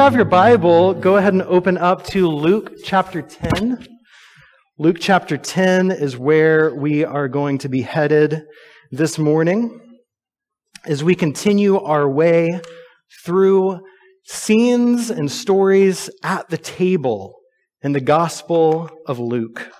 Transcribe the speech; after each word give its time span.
Have 0.00 0.14
your 0.16 0.24
Bible, 0.24 0.94
go 0.94 1.18
ahead 1.18 1.34
and 1.34 1.42
open 1.42 1.76
up 1.76 2.04
to 2.06 2.26
Luke 2.26 2.72
chapter 2.82 3.20
10. 3.20 3.86
Luke 4.78 4.96
chapter 4.98 5.36
10 5.36 5.90
is 5.90 6.16
where 6.16 6.74
we 6.74 7.04
are 7.04 7.28
going 7.28 7.58
to 7.58 7.68
be 7.68 7.82
headed 7.82 8.44
this 8.90 9.18
morning 9.18 9.78
as 10.86 11.04
we 11.04 11.14
continue 11.14 11.78
our 11.78 12.08
way 12.08 12.62
through 13.26 13.80
scenes 14.24 15.10
and 15.10 15.30
stories 15.30 16.08
at 16.24 16.48
the 16.48 16.58
table 16.58 17.38
in 17.82 17.92
the 17.92 18.00
Gospel 18.00 18.88
of 19.06 19.18
Luke. 19.18 19.70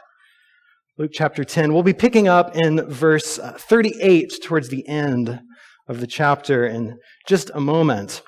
Luke 0.98 1.12
chapter 1.14 1.45
10. 1.45 1.73
We'll 1.73 1.83
be 1.83 1.95
picking 1.95 2.28
up 2.28 2.55
in 2.55 2.87
verse 2.91 3.39
38 3.39 4.34
towards 4.45 4.69
the 4.69 4.87
end 4.87 5.41
of 5.89 6.00
the 6.00 6.06
chapter 6.06 6.66
in 6.66 6.98
just 7.27 7.50
a 7.55 7.61
moment. 7.61 8.20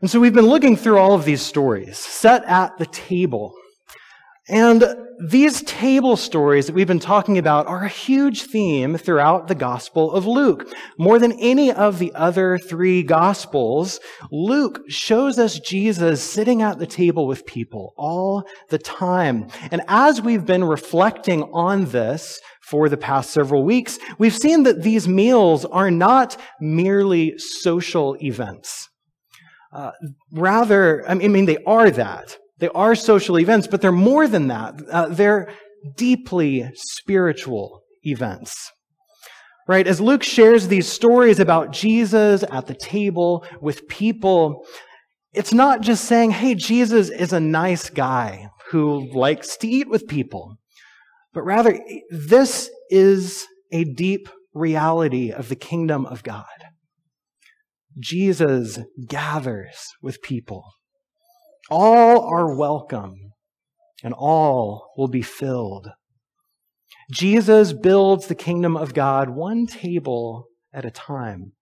And 0.00 0.10
so 0.10 0.20
we've 0.20 0.34
been 0.34 0.46
looking 0.46 0.76
through 0.76 0.98
all 0.98 1.14
of 1.14 1.24
these 1.24 1.42
stories 1.42 1.98
set 1.98 2.44
at 2.44 2.76
the 2.78 2.86
table. 2.86 3.54
And 4.48 4.84
these 5.26 5.62
table 5.62 6.16
stories 6.16 6.66
that 6.66 6.74
we've 6.74 6.86
been 6.86 6.98
talking 6.98 7.38
about 7.38 7.66
are 7.66 7.84
a 7.84 7.88
huge 7.88 8.42
theme 8.42 8.98
throughout 8.98 9.48
the 9.48 9.54
Gospel 9.54 10.12
of 10.12 10.26
Luke. 10.26 10.68
More 10.98 11.18
than 11.18 11.32
any 11.32 11.72
of 11.72 11.98
the 11.98 12.12
other 12.14 12.58
three 12.58 13.02
Gospels, 13.02 14.00
Luke 14.30 14.82
shows 14.88 15.38
us 15.38 15.58
Jesus 15.60 16.22
sitting 16.22 16.60
at 16.60 16.78
the 16.78 16.86
table 16.86 17.26
with 17.26 17.46
people 17.46 17.94
all 17.96 18.44
the 18.68 18.78
time. 18.78 19.48
And 19.70 19.80
as 19.88 20.20
we've 20.20 20.44
been 20.44 20.64
reflecting 20.64 21.44
on 21.44 21.86
this 21.86 22.38
for 22.60 22.90
the 22.90 22.98
past 22.98 23.30
several 23.30 23.64
weeks, 23.64 23.98
we've 24.18 24.36
seen 24.36 24.64
that 24.64 24.82
these 24.82 25.08
meals 25.08 25.64
are 25.64 25.90
not 25.90 26.36
merely 26.60 27.38
social 27.38 28.16
events. 28.20 28.90
Uh, 29.74 29.90
rather, 30.30 31.04
I 31.08 31.14
mean, 31.14 31.46
they 31.46 31.58
are 31.66 31.90
that. 31.90 32.38
They 32.58 32.68
are 32.68 32.94
social 32.94 33.38
events, 33.38 33.66
but 33.66 33.80
they're 33.80 33.92
more 33.92 34.28
than 34.28 34.46
that. 34.48 34.74
Uh, 34.88 35.08
they're 35.08 35.52
deeply 35.96 36.70
spiritual 36.74 37.82
events. 38.02 38.54
Right? 39.66 39.86
As 39.86 40.00
Luke 40.00 40.22
shares 40.22 40.68
these 40.68 40.86
stories 40.86 41.40
about 41.40 41.72
Jesus 41.72 42.44
at 42.50 42.66
the 42.66 42.74
table 42.74 43.44
with 43.60 43.88
people, 43.88 44.64
it's 45.32 45.52
not 45.52 45.80
just 45.80 46.04
saying, 46.04 46.30
hey, 46.30 46.54
Jesus 46.54 47.10
is 47.10 47.32
a 47.32 47.40
nice 47.40 47.90
guy 47.90 48.48
who 48.70 49.10
likes 49.12 49.56
to 49.58 49.68
eat 49.68 49.88
with 49.88 50.06
people, 50.06 50.56
but 51.32 51.42
rather, 51.42 51.80
this 52.10 52.70
is 52.90 53.44
a 53.72 53.84
deep 53.84 54.28
reality 54.54 55.32
of 55.32 55.48
the 55.48 55.56
kingdom 55.56 56.06
of 56.06 56.22
God. 56.22 56.44
Jesus 57.98 58.80
gathers 59.06 59.88
with 60.02 60.22
people. 60.22 60.64
All 61.70 62.20
are 62.20 62.56
welcome, 62.56 63.32
and 64.02 64.12
all 64.12 64.92
will 64.96 65.08
be 65.08 65.22
filled. 65.22 65.88
Jesus 67.12 67.72
builds 67.72 68.26
the 68.26 68.34
kingdom 68.34 68.76
of 68.76 68.94
God 68.94 69.30
one 69.30 69.66
table 69.66 70.46
at 70.72 70.84
a 70.84 70.90
time. 70.90 71.52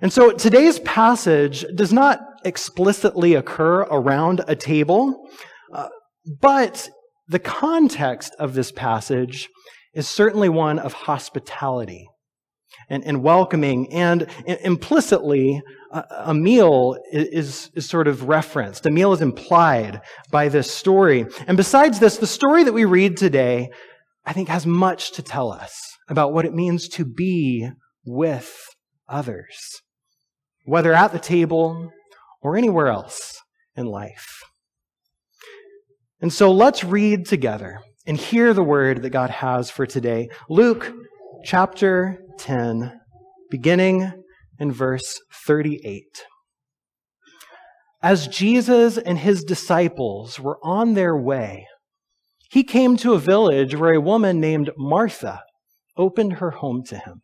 And 0.00 0.12
so 0.12 0.32
today's 0.32 0.78
passage 0.80 1.64
does 1.74 1.92
not 1.92 2.20
explicitly 2.44 3.34
occur 3.34 3.80
around 3.82 4.42
a 4.48 4.56
table, 4.56 5.28
uh, 5.72 5.88
but 6.40 6.88
the 7.28 7.38
context 7.38 8.34
of 8.38 8.54
this 8.54 8.72
passage 8.72 9.48
is 9.94 10.08
certainly 10.08 10.48
one 10.48 10.78
of 10.78 10.92
hospitality 10.92 12.08
and, 12.88 13.04
and 13.04 13.22
welcoming. 13.22 13.92
And 13.92 14.26
implicitly, 14.46 15.62
a, 15.90 16.34
meal 16.34 16.96
is, 17.12 17.70
is 17.74 17.88
sort 17.88 18.08
of 18.08 18.28
referenced. 18.28 18.86
A 18.86 18.90
meal 18.90 19.12
is 19.12 19.22
implied 19.22 20.00
by 20.30 20.48
this 20.48 20.70
story. 20.70 21.26
And 21.46 21.56
besides 21.56 21.98
this, 21.98 22.16
the 22.16 22.26
story 22.26 22.64
that 22.64 22.74
we 22.74 22.84
read 22.84 23.16
today, 23.16 23.70
I 24.24 24.32
think, 24.32 24.48
has 24.48 24.66
much 24.66 25.12
to 25.12 25.22
tell 25.22 25.52
us 25.52 25.74
about 26.08 26.32
what 26.32 26.44
it 26.44 26.54
means 26.54 26.88
to 26.90 27.04
be 27.04 27.68
with 28.04 28.54
others, 29.08 29.80
whether 30.64 30.92
at 30.92 31.12
the 31.12 31.18
table 31.18 31.90
or 32.42 32.56
anywhere 32.56 32.88
else 32.88 33.40
in 33.76 33.86
life. 33.86 34.42
And 36.20 36.32
so 36.32 36.52
let's 36.52 36.84
read 36.84 37.26
together 37.26 37.80
and 38.06 38.16
hear 38.16 38.54
the 38.54 38.62
word 38.62 39.02
that 39.02 39.10
God 39.10 39.30
has 39.30 39.70
for 39.70 39.86
today. 39.86 40.28
Luke 40.48 40.92
chapter 41.44 42.18
10, 42.38 43.00
beginning 43.50 44.12
in 44.58 44.72
verse 44.72 45.20
38. 45.46 46.04
As 48.02 48.28
Jesus 48.28 48.98
and 48.98 49.18
his 49.18 49.42
disciples 49.42 50.38
were 50.38 50.58
on 50.62 50.94
their 50.94 51.16
way, 51.16 51.66
he 52.50 52.62
came 52.62 52.96
to 52.98 53.14
a 53.14 53.18
village 53.18 53.74
where 53.74 53.94
a 53.94 54.00
woman 54.00 54.40
named 54.40 54.70
Martha 54.76 55.42
opened 55.96 56.34
her 56.34 56.52
home 56.52 56.84
to 56.84 56.96
him. 56.96 57.22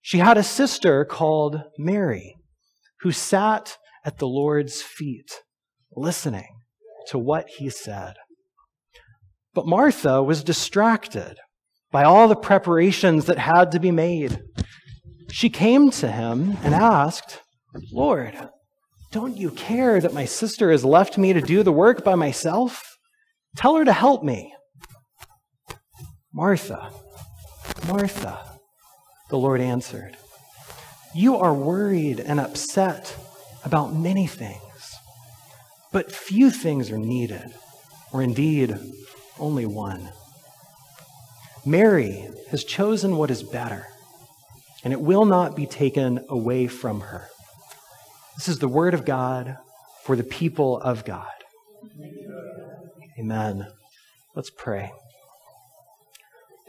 She 0.00 0.18
had 0.18 0.36
a 0.36 0.42
sister 0.42 1.04
called 1.04 1.62
Mary 1.78 2.36
who 3.00 3.12
sat 3.12 3.76
at 4.04 4.18
the 4.18 4.26
Lord's 4.26 4.82
feet, 4.82 5.30
listening 5.94 6.60
to 7.08 7.18
what 7.18 7.48
he 7.58 7.68
said. 7.70 8.14
But 9.54 9.66
Martha 9.66 10.22
was 10.22 10.42
distracted 10.42 11.38
by 11.94 12.02
all 12.02 12.26
the 12.26 12.34
preparations 12.34 13.26
that 13.26 13.38
had 13.38 13.70
to 13.70 13.78
be 13.78 13.92
made. 13.92 14.42
She 15.30 15.48
came 15.48 15.92
to 15.92 16.10
him 16.10 16.56
and 16.64 16.74
asked, 16.74 17.40
Lord, 17.92 18.36
don't 19.12 19.36
you 19.36 19.52
care 19.52 20.00
that 20.00 20.12
my 20.12 20.24
sister 20.24 20.72
has 20.72 20.84
left 20.84 21.16
me 21.16 21.32
to 21.32 21.40
do 21.40 21.62
the 21.62 21.70
work 21.70 22.02
by 22.02 22.16
myself? 22.16 22.82
Tell 23.56 23.76
her 23.76 23.84
to 23.84 23.92
help 23.92 24.24
me. 24.24 24.52
Martha, 26.32 26.90
Martha, 27.86 28.40
the 29.30 29.38
Lord 29.38 29.60
answered, 29.60 30.16
You 31.14 31.36
are 31.36 31.54
worried 31.54 32.18
and 32.18 32.40
upset 32.40 33.16
about 33.64 33.94
many 33.94 34.26
things, 34.26 34.96
but 35.92 36.10
few 36.10 36.50
things 36.50 36.90
are 36.90 36.98
needed, 36.98 37.54
or 38.12 38.20
indeed 38.20 38.76
only 39.38 39.64
one. 39.64 40.10
Mary 41.66 42.28
has 42.50 42.62
chosen 42.64 43.16
what 43.16 43.30
is 43.30 43.42
better, 43.42 43.86
and 44.82 44.92
it 44.92 45.00
will 45.00 45.24
not 45.24 45.56
be 45.56 45.66
taken 45.66 46.24
away 46.28 46.66
from 46.66 47.00
her. 47.00 47.28
This 48.36 48.48
is 48.48 48.58
the 48.58 48.68
word 48.68 48.94
of 48.94 49.04
God 49.04 49.56
for 50.02 50.16
the 50.16 50.24
people 50.24 50.78
of 50.80 51.04
God. 51.04 51.26
Amen. 53.18 53.66
Let's 54.34 54.50
pray. 54.50 54.92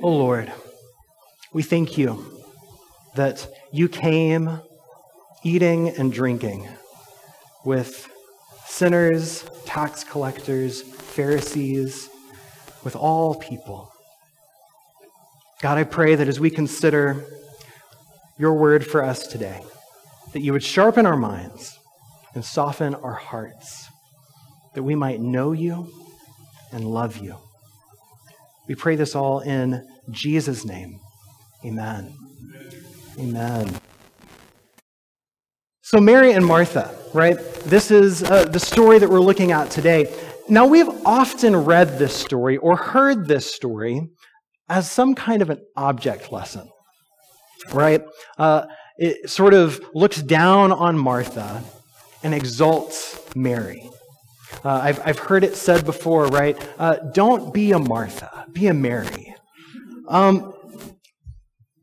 Oh 0.01 0.11
Lord, 0.11 0.51
we 1.51 1.63
thank 1.63 1.97
you 1.97 2.43
that 3.15 3.47
you 3.73 3.89
came 3.89 4.59
eating 5.43 5.89
and 5.89 6.11
drinking 6.11 6.67
with 7.65 8.09
sinners, 8.65 9.43
tax 9.65 10.03
collectors, 10.03 10.81
Pharisees, 10.81 12.09
with 12.83 12.95
all 12.95 13.35
people. 13.35 13.91
God, 15.61 15.77
I 15.77 15.83
pray 15.83 16.15
that 16.15 16.27
as 16.27 16.39
we 16.39 16.49
consider 16.49 17.23
your 18.37 18.55
word 18.55 18.85
for 18.85 19.03
us 19.03 19.25
today, 19.25 19.61
that 20.33 20.41
you 20.41 20.51
would 20.51 20.63
sharpen 20.63 21.05
our 21.05 21.15
minds 21.15 21.79
and 22.33 22.43
soften 22.43 22.93
our 22.93 23.13
hearts, 23.13 23.87
that 24.73 24.83
we 24.83 24.95
might 24.95 25.21
know 25.21 25.53
you 25.53 25.89
and 26.73 26.83
love 26.83 27.17
you. 27.17 27.37
We 28.67 28.75
pray 28.75 28.97
this 28.97 29.15
all 29.15 29.39
in 29.39 29.87
Jesus' 30.11 30.65
name. 30.65 30.99
Amen. 31.65 32.13
Amen. 33.17 33.79
So, 35.81 36.01
Mary 36.01 36.33
and 36.33 36.45
Martha, 36.45 36.93
right? 37.13 37.37
This 37.63 37.91
is 37.91 38.23
uh, 38.23 38.43
the 38.45 38.59
story 38.59 38.99
that 38.99 39.09
we're 39.09 39.21
looking 39.21 39.53
at 39.53 39.71
today. 39.71 40.13
Now, 40.49 40.67
we've 40.67 40.89
often 41.05 41.55
read 41.55 41.97
this 41.97 42.13
story 42.13 42.57
or 42.57 42.75
heard 42.75 43.27
this 43.27 43.55
story 43.55 44.01
as 44.69 44.89
some 44.89 45.15
kind 45.15 45.41
of 45.41 45.49
an 45.49 45.61
object 45.75 46.31
lesson, 46.31 46.69
right? 47.73 48.03
Uh, 48.37 48.65
it 48.97 49.29
sort 49.29 49.53
of 49.53 49.83
looks 49.93 50.21
down 50.21 50.71
on 50.71 50.97
Martha 50.97 51.63
and 52.23 52.33
exalts 52.33 53.19
Mary. 53.35 53.89
Uh, 54.63 54.79
I've, 54.83 55.01
I've 55.05 55.19
heard 55.19 55.43
it 55.43 55.55
said 55.55 55.85
before, 55.85 56.27
right? 56.27 56.57
Uh, 56.79 56.95
don't 57.13 57.53
be 57.53 57.71
a 57.71 57.79
Martha, 57.79 58.45
be 58.51 58.67
a 58.67 58.73
Mary. 58.73 59.35
Um, 60.07 60.53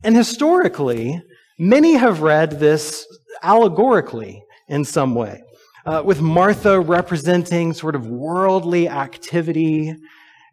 and 0.02 0.16
historically, 0.16 1.22
many 1.58 1.94
have 1.94 2.22
read 2.22 2.58
this 2.58 3.06
allegorically 3.42 4.42
in 4.68 4.84
some 4.84 5.14
way, 5.14 5.42
uh, 5.86 6.02
with 6.04 6.20
Martha 6.20 6.80
representing 6.80 7.74
sort 7.74 7.94
of 7.94 8.06
worldly 8.06 8.88
activity 8.88 9.94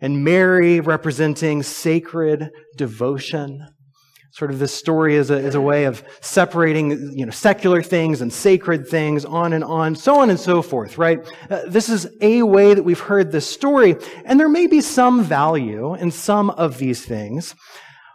and 0.01 0.23
Mary 0.23 0.79
representing 0.79 1.63
sacred 1.63 2.49
devotion. 2.75 3.65
Sort 4.31 4.51
of 4.51 4.59
this 4.59 4.73
story 4.73 5.15
is 5.15 5.31
a, 5.31 5.37
is 5.37 5.55
a 5.55 5.61
way 5.61 5.85
of 5.85 6.03
separating, 6.21 6.91
you 7.17 7.25
know, 7.25 7.31
secular 7.31 7.81
things 7.81 8.21
and 8.21 8.31
sacred 8.31 8.87
things, 8.87 9.25
on 9.25 9.53
and 9.53 9.63
on, 9.63 9.95
so 9.95 10.19
on 10.19 10.29
and 10.29 10.39
so 10.39 10.61
forth, 10.61 10.97
right? 10.97 11.19
Uh, 11.49 11.63
this 11.67 11.89
is 11.89 12.07
a 12.21 12.43
way 12.43 12.73
that 12.73 12.83
we've 12.83 12.99
heard 12.99 13.31
this 13.31 13.49
story, 13.49 13.95
and 14.25 14.39
there 14.39 14.47
may 14.47 14.67
be 14.67 14.81
some 14.81 15.23
value 15.23 15.95
in 15.95 16.11
some 16.11 16.51
of 16.51 16.77
these 16.77 17.03
things. 17.03 17.55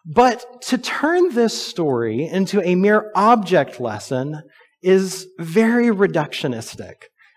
But 0.06 0.62
to 0.68 0.78
turn 0.78 1.34
this 1.34 1.60
story 1.66 2.26
into 2.26 2.62
a 2.62 2.74
mere 2.74 3.10
object 3.14 3.80
lesson 3.80 4.42
is 4.82 5.26
very 5.38 5.86
reductionistic. 5.86 6.94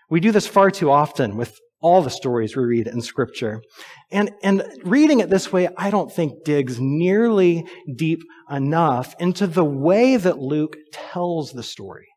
We 0.08 0.20
do 0.20 0.32
this 0.32 0.46
far 0.46 0.70
too 0.70 0.90
often 0.90 1.36
with 1.36 1.58
all 1.80 2.02
the 2.02 2.10
stories 2.10 2.56
we 2.56 2.64
read 2.64 2.86
in 2.86 3.00
Scripture. 3.00 3.62
And, 4.10 4.30
and 4.42 4.64
reading 4.84 5.20
it 5.20 5.30
this 5.30 5.52
way, 5.52 5.68
I 5.76 5.90
don't 5.90 6.12
think 6.12 6.44
digs 6.44 6.80
nearly 6.80 7.66
deep 7.96 8.20
enough 8.50 9.14
into 9.18 9.46
the 9.46 9.64
way 9.64 10.16
that 10.16 10.38
Luke 10.38 10.76
tells 10.92 11.52
the 11.52 11.62
story. 11.62 12.08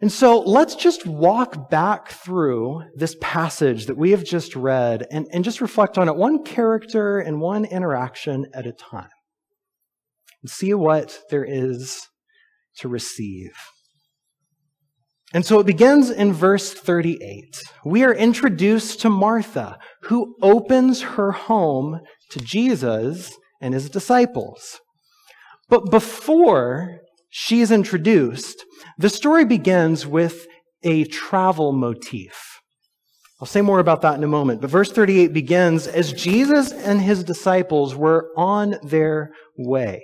And 0.00 0.10
so 0.10 0.40
let's 0.40 0.76
just 0.76 1.06
walk 1.06 1.68
back 1.68 2.08
through 2.08 2.84
this 2.94 3.16
passage 3.20 3.84
that 3.86 3.98
we 3.98 4.12
have 4.12 4.24
just 4.24 4.56
read 4.56 5.06
and, 5.10 5.26
and 5.30 5.44
just 5.44 5.60
reflect 5.60 5.98
on 5.98 6.08
it 6.08 6.16
one 6.16 6.42
character 6.42 7.18
and 7.18 7.40
one 7.40 7.66
interaction 7.66 8.46
at 8.54 8.66
a 8.66 8.72
time 8.72 9.10
and 10.42 10.50
see 10.50 10.72
what 10.72 11.18
there 11.30 11.44
is 11.44 12.08
to 12.78 12.88
receive. 12.88 13.52
And 15.32 15.46
so 15.46 15.60
it 15.60 15.66
begins 15.66 16.10
in 16.10 16.32
verse 16.32 16.72
38. 16.72 17.62
We 17.84 18.02
are 18.02 18.14
introduced 18.14 19.00
to 19.00 19.10
Martha, 19.10 19.78
who 20.02 20.34
opens 20.42 21.02
her 21.02 21.30
home 21.32 22.00
to 22.30 22.40
Jesus 22.40 23.32
and 23.60 23.72
his 23.72 23.88
disciples. 23.88 24.80
But 25.68 25.90
before 25.90 26.98
she's 27.28 27.70
introduced, 27.70 28.64
the 28.98 29.08
story 29.08 29.44
begins 29.44 30.04
with 30.04 30.46
a 30.82 31.04
travel 31.04 31.72
motif. 31.72 32.60
I'll 33.40 33.46
say 33.46 33.62
more 33.62 33.78
about 33.78 34.02
that 34.02 34.16
in 34.16 34.24
a 34.24 34.28
moment. 34.28 34.60
But 34.60 34.70
verse 34.70 34.90
38 34.90 35.32
begins 35.32 35.86
as 35.86 36.12
Jesus 36.12 36.72
and 36.72 37.00
his 37.00 37.22
disciples 37.22 37.94
were 37.94 38.30
on 38.36 38.76
their 38.82 39.30
way 39.56 40.02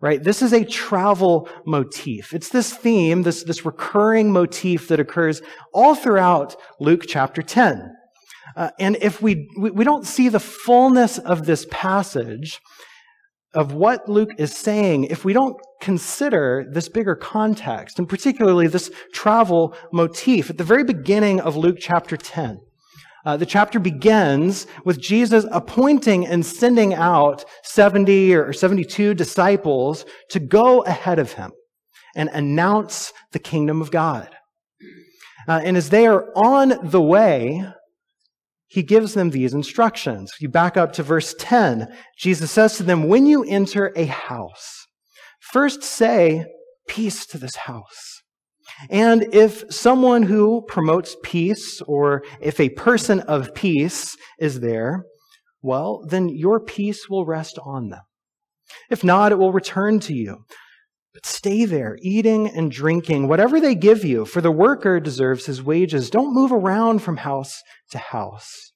right? 0.00 0.22
This 0.22 0.42
is 0.42 0.52
a 0.52 0.64
travel 0.64 1.48
motif. 1.66 2.32
It's 2.32 2.48
this 2.48 2.74
theme, 2.74 3.22
this, 3.22 3.44
this 3.44 3.64
recurring 3.64 4.32
motif 4.32 4.88
that 4.88 5.00
occurs 5.00 5.42
all 5.72 5.94
throughout 5.94 6.56
Luke 6.80 7.04
chapter 7.06 7.42
10. 7.42 7.92
Uh, 8.56 8.70
and 8.78 8.96
if 9.00 9.20
we, 9.20 9.48
we, 9.58 9.70
we 9.70 9.84
don't 9.84 10.06
see 10.06 10.28
the 10.28 10.40
fullness 10.40 11.18
of 11.18 11.46
this 11.46 11.66
passage, 11.70 12.60
of 13.56 13.72
what 13.72 14.06
Luke 14.06 14.32
is 14.36 14.54
saying, 14.54 15.04
if 15.04 15.24
we 15.24 15.32
don't 15.32 15.56
consider 15.80 16.66
this 16.70 16.90
bigger 16.90 17.16
context, 17.16 17.98
and 17.98 18.06
particularly 18.06 18.66
this 18.66 18.90
travel 19.14 19.74
motif 19.92 20.50
at 20.50 20.58
the 20.58 20.64
very 20.64 20.84
beginning 20.84 21.40
of 21.40 21.56
Luke 21.56 21.78
chapter 21.80 22.18
10, 22.18 22.60
uh, 23.26 23.36
the 23.36 23.44
chapter 23.44 23.80
begins 23.80 24.68
with 24.84 25.00
Jesus 25.00 25.44
appointing 25.50 26.26
and 26.26 26.46
sending 26.46 26.94
out 26.94 27.44
70 27.64 28.34
or 28.34 28.52
72 28.52 29.14
disciples 29.14 30.04
to 30.30 30.38
go 30.38 30.82
ahead 30.82 31.18
of 31.18 31.32
him 31.32 31.50
and 32.14 32.30
announce 32.32 33.12
the 33.32 33.40
kingdom 33.40 33.82
of 33.82 33.90
God. 33.90 34.28
Uh, 35.48 35.60
and 35.62 35.76
as 35.76 35.90
they 35.90 36.06
are 36.06 36.26
on 36.36 36.78
the 36.88 37.02
way, 37.02 37.64
he 38.68 38.82
gives 38.82 39.14
them 39.14 39.30
these 39.30 39.54
instructions. 39.54 40.32
If 40.32 40.40
you 40.40 40.48
back 40.48 40.76
up 40.76 40.92
to 40.94 41.02
verse 41.02 41.34
10. 41.38 41.92
Jesus 42.18 42.50
says 42.50 42.76
to 42.76 42.82
them, 42.82 43.08
When 43.08 43.26
you 43.26 43.44
enter 43.44 43.92
a 43.96 44.06
house, 44.06 44.86
first 45.40 45.82
say, 45.82 46.46
Peace 46.88 47.26
to 47.26 47.38
this 47.38 47.56
house. 47.56 48.15
And 48.90 49.34
if 49.34 49.64
someone 49.72 50.22
who 50.22 50.62
promotes 50.68 51.16
peace 51.22 51.80
or 51.86 52.22
if 52.40 52.60
a 52.60 52.68
person 52.70 53.20
of 53.20 53.54
peace 53.54 54.16
is 54.38 54.60
there, 54.60 55.04
well, 55.62 56.04
then 56.08 56.28
your 56.28 56.60
peace 56.60 57.08
will 57.08 57.24
rest 57.24 57.58
on 57.64 57.88
them. 57.88 58.02
If 58.90 59.02
not, 59.02 59.32
it 59.32 59.38
will 59.38 59.52
return 59.52 60.00
to 60.00 60.14
you. 60.14 60.44
But 61.14 61.24
stay 61.24 61.64
there, 61.64 61.96
eating 62.02 62.48
and 62.48 62.70
drinking, 62.70 63.26
whatever 63.26 63.58
they 63.58 63.74
give 63.74 64.04
you, 64.04 64.26
for 64.26 64.42
the 64.42 64.50
worker 64.50 65.00
deserves 65.00 65.46
his 65.46 65.62
wages. 65.62 66.10
Don't 66.10 66.34
move 66.34 66.52
around 66.52 67.00
from 67.00 67.16
house 67.16 67.62
to 67.90 67.98
house. 67.98 68.72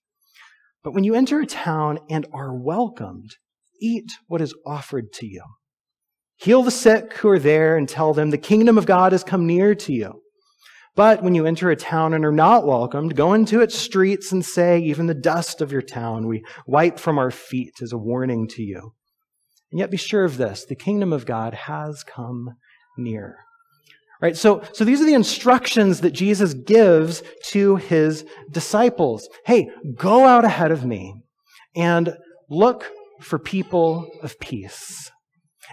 But 0.82 0.94
when 0.94 1.04
you 1.04 1.14
enter 1.14 1.40
a 1.40 1.46
town 1.46 1.98
and 2.08 2.26
are 2.32 2.56
welcomed, 2.56 3.32
eat 3.80 4.10
what 4.26 4.40
is 4.40 4.54
offered 4.66 5.12
to 5.14 5.26
you. 5.26 5.42
Heal 6.40 6.62
the 6.62 6.70
sick 6.70 7.14
who 7.14 7.28
are 7.28 7.38
there 7.38 7.76
and 7.76 7.88
tell 7.88 8.14
them 8.14 8.30
the 8.30 8.38
kingdom 8.38 8.78
of 8.78 8.86
God 8.86 9.12
has 9.12 9.22
come 9.22 9.46
near 9.46 9.74
to 9.74 9.92
you. 9.92 10.22
But 10.96 11.22
when 11.22 11.34
you 11.34 11.46
enter 11.46 11.70
a 11.70 11.76
town 11.76 12.14
and 12.14 12.24
are 12.24 12.32
not 12.32 12.66
welcomed, 12.66 13.14
go 13.14 13.34
into 13.34 13.60
its 13.60 13.78
streets 13.78 14.32
and 14.32 14.44
say, 14.44 14.78
even 14.80 15.06
the 15.06 15.14
dust 15.14 15.60
of 15.60 15.70
your 15.70 15.82
town 15.82 16.26
we 16.26 16.42
wipe 16.66 16.98
from 16.98 17.18
our 17.18 17.30
feet 17.30 17.74
as 17.82 17.92
a 17.92 17.98
warning 17.98 18.48
to 18.48 18.62
you. 18.62 18.92
And 19.70 19.78
yet 19.78 19.90
be 19.90 19.96
sure 19.96 20.24
of 20.24 20.36
this, 20.36 20.64
the 20.64 20.74
kingdom 20.74 21.12
of 21.12 21.26
God 21.26 21.54
has 21.54 22.02
come 22.02 22.54
near. 22.98 23.36
Right? 24.20 24.36
So, 24.36 24.62
so 24.72 24.84
these 24.84 25.00
are 25.00 25.06
the 25.06 25.14
instructions 25.14 26.00
that 26.00 26.10
Jesus 26.10 26.54
gives 26.54 27.22
to 27.48 27.76
his 27.76 28.24
disciples. 28.50 29.28
Hey, 29.46 29.70
go 29.94 30.26
out 30.26 30.44
ahead 30.44 30.72
of 30.72 30.84
me 30.84 31.14
and 31.76 32.16
look 32.50 32.90
for 33.20 33.38
people 33.38 34.10
of 34.22 34.38
peace. 34.40 35.10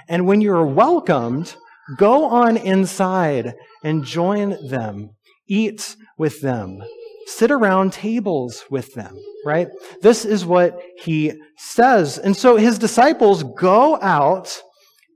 And 0.07 0.25
when 0.25 0.41
you're 0.41 0.65
welcomed, 0.65 1.55
go 1.97 2.25
on 2.25 2.57
inside 2.57 3.55
and 3.83 4.03
join 4.03 4.67
them, 4.67 5.11
eat 5.47 5.95
with 6.17 6.41
them, 6.41 6.81
sit 7.25 7.51
around 7.51 7.93
tables 7.93 8.63
with 8.69 8.93
them, 8.93 9.15
right? 9.45 9.67
This 10.01 10.25
is 10.25 10.45
what 10.45 10.81
he 10.97 11.33
says. 11.57 12.17
And 12.17 12.35
so 12.35 12.55
his 12.57 12.79
disciples 12.79 13.43
go 13.43 13.99
out 14.01 14.61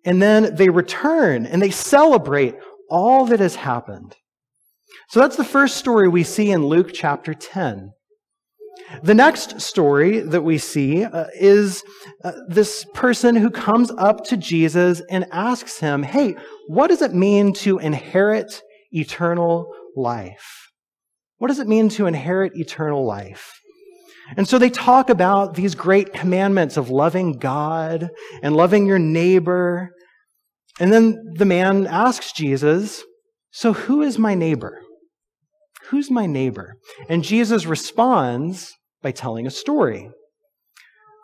and 0.06 0.22
then 0.22 0.56
they 0.56 0.70
return 0.70 1.46
and 1.46 1.62
they 1.62 1.72
celebrate 1.72 2.56
all 2.90 3.26
that 3.26 3.40
has 3.40 3.56
happened. 3.56 4.16
So 5.10 5.20
that's 5.20 5.38
the 5.38 5.44
first 5.44 5.78
story 5.78 6.08
we 6.08 6.24
see 6.24 6.52
in 6.52 6.66
Luke 6.66 6.92
chapter 6.94 7.34
10. 7.34 7.92
The 9.04 9.14
next 9.14 9.62
story 9.62 10.20
that 10.20 10.42
we 10.42 10.58
see 10.58 11.04
uh, 11.04 11.26
is 11.34 11.84
uh, 12.24 12.34
this 12.48 12.86
person 12.94 13.36
who 13.36 13.50
comes 13.50 13.92
up 13.98 14.26
to 14.26 14.38
Jesus 14.38 15.02
and 15.10 15.26
asks 15.32 15.80
him, 15.80 16.04
Hey, 16.04 16.36
what 16.68 16.88
does 16.88 17.02
it 17.02 17.14
mean 17.14 17.54
to 17.54 17.80
inherit 17.80 18.62
eternal 18.92 19.72
life? 19.96 20.70
What 21.38 21.48
does 21.48 21.60
it 21.60 21.68
mean 21.68 21.90
to 21.90 22.06
inherit 22.06 22.56
eternal 22.56 23.06
life? 23.06 23.54
And 24.38 24.48
so 24.48 24.58
they 24.58 24.70
talk 24.70 25.10
about 25.10 25.56
these 25.56 25.76
great 25.76 26.14
commandments 26.14 26.78
of 26.78 26.90
loving 26.90 27.34
God 27.34 28.10
and 28.44 28.56
loving 28.56 28.86
your 28.86 29.00
neighbor. 29.00 29.90
And 30.80 30.94
then 30.94 31.34
the 31.36 31.46
man 31.46 31.88
asks 31.88 32.32
Jesus, 32.32 33.04
So 33.52 33.74
who 33.74 34.02
is 34.02 34.18
my 34.18 34.36
neighbor? 34.36 34.82
Who's 35.92 36.10
my 36.10 36.26
neighbor? 36.26 36.78
And 37.10 37.22
Jesus 37.22 37.66
responds 37.66 38.74
by 39.02 39.12
telling 39.12 39.46
a 39.46 39.52
story. 39.52 40.10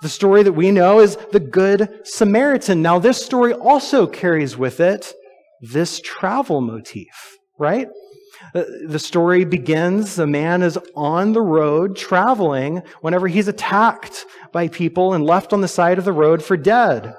The 0.01 0.09
story 0.09 0.43
that 0.43 0.51
we 0.51 0.71
know 0.71 0.99
is 0.99 1.15
the 1.31 1.39
Good 1.39 2.01
Samaritan. 2.03 2.81
Now, 2.81 2.99
this 2.99 3.23
story 3.25 3.53
also 3.53 4.05
carries 4.05 4.57
with 4.57 4.81
it 4.81 5.13
this 5.61 6.01
travel 6.01 6.59
motif, 6.59 7.37
right? 7.57 7.87
Uh, 8.53 8.65
the 8.85 8.99
story 8.99 9.45
begins 9.45 10.19
a 10.19 10.27
man 10.27 10.61
is 10.61 10.77
on 10.95 11.31
the 11.31 11.41
road 11.41 11.95
traveling 11.95 12.83
whenever 12.99 13.29
he's 13.29 13.47
attacked 13.47 14.25
by 14.51 14.67
people 14.67 15.13
and 15.13 15.23
left 15.23 15.53
on 15.53 15.61
the 15.61 15.67
side 15.69 15.97
of 15.97 16.05
the 16.05 16.11
road 16.11 16.43
for 16.43 16.57
dead. 16.57 17.15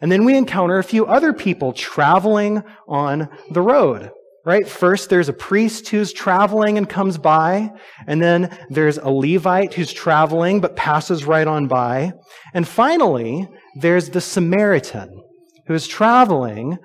And 0.00 0.10
then 0.10 0.24
we 0.24 0.36
encounter 0.36 0.78
a 0.78 0.84
few 0.84 1.06
other 1.06 1.32
people 1.32 1.72
traveling 1.72 2.64
on 2.88 3.28
the 3.52 3.62
road 3.62 4.10
right? 4.44 4.66
First, 4.66 5.08
there's 5.08 5.28
a 5.28 5.34
priest 5.34 5.88
who's 5.88 6.12
traveling 6.12 6.76
and 6.76 6.88
comes 6.88 7.16
by, 7.16 7.70
and 8.06 8.20
then 8.20 8.56
there's 8.70 8.98
a 8.98 9.08
Levite 9.08 9.74
who's 9.74 9.92
traveling 9.92 10.60
but 10.60 10.76
passes 10.76 11.24
right 11.24 11.46
on 11.46 11.68
by. 11.68 12.12
And 12.52 12.66
finally, 12.66 13.48
there's 13.76 14.10
the 14.10 14.20
Samaritan 14.20 15.22
who 15.66 15.74
is 15.74 15.86
traveling 15.86 16.78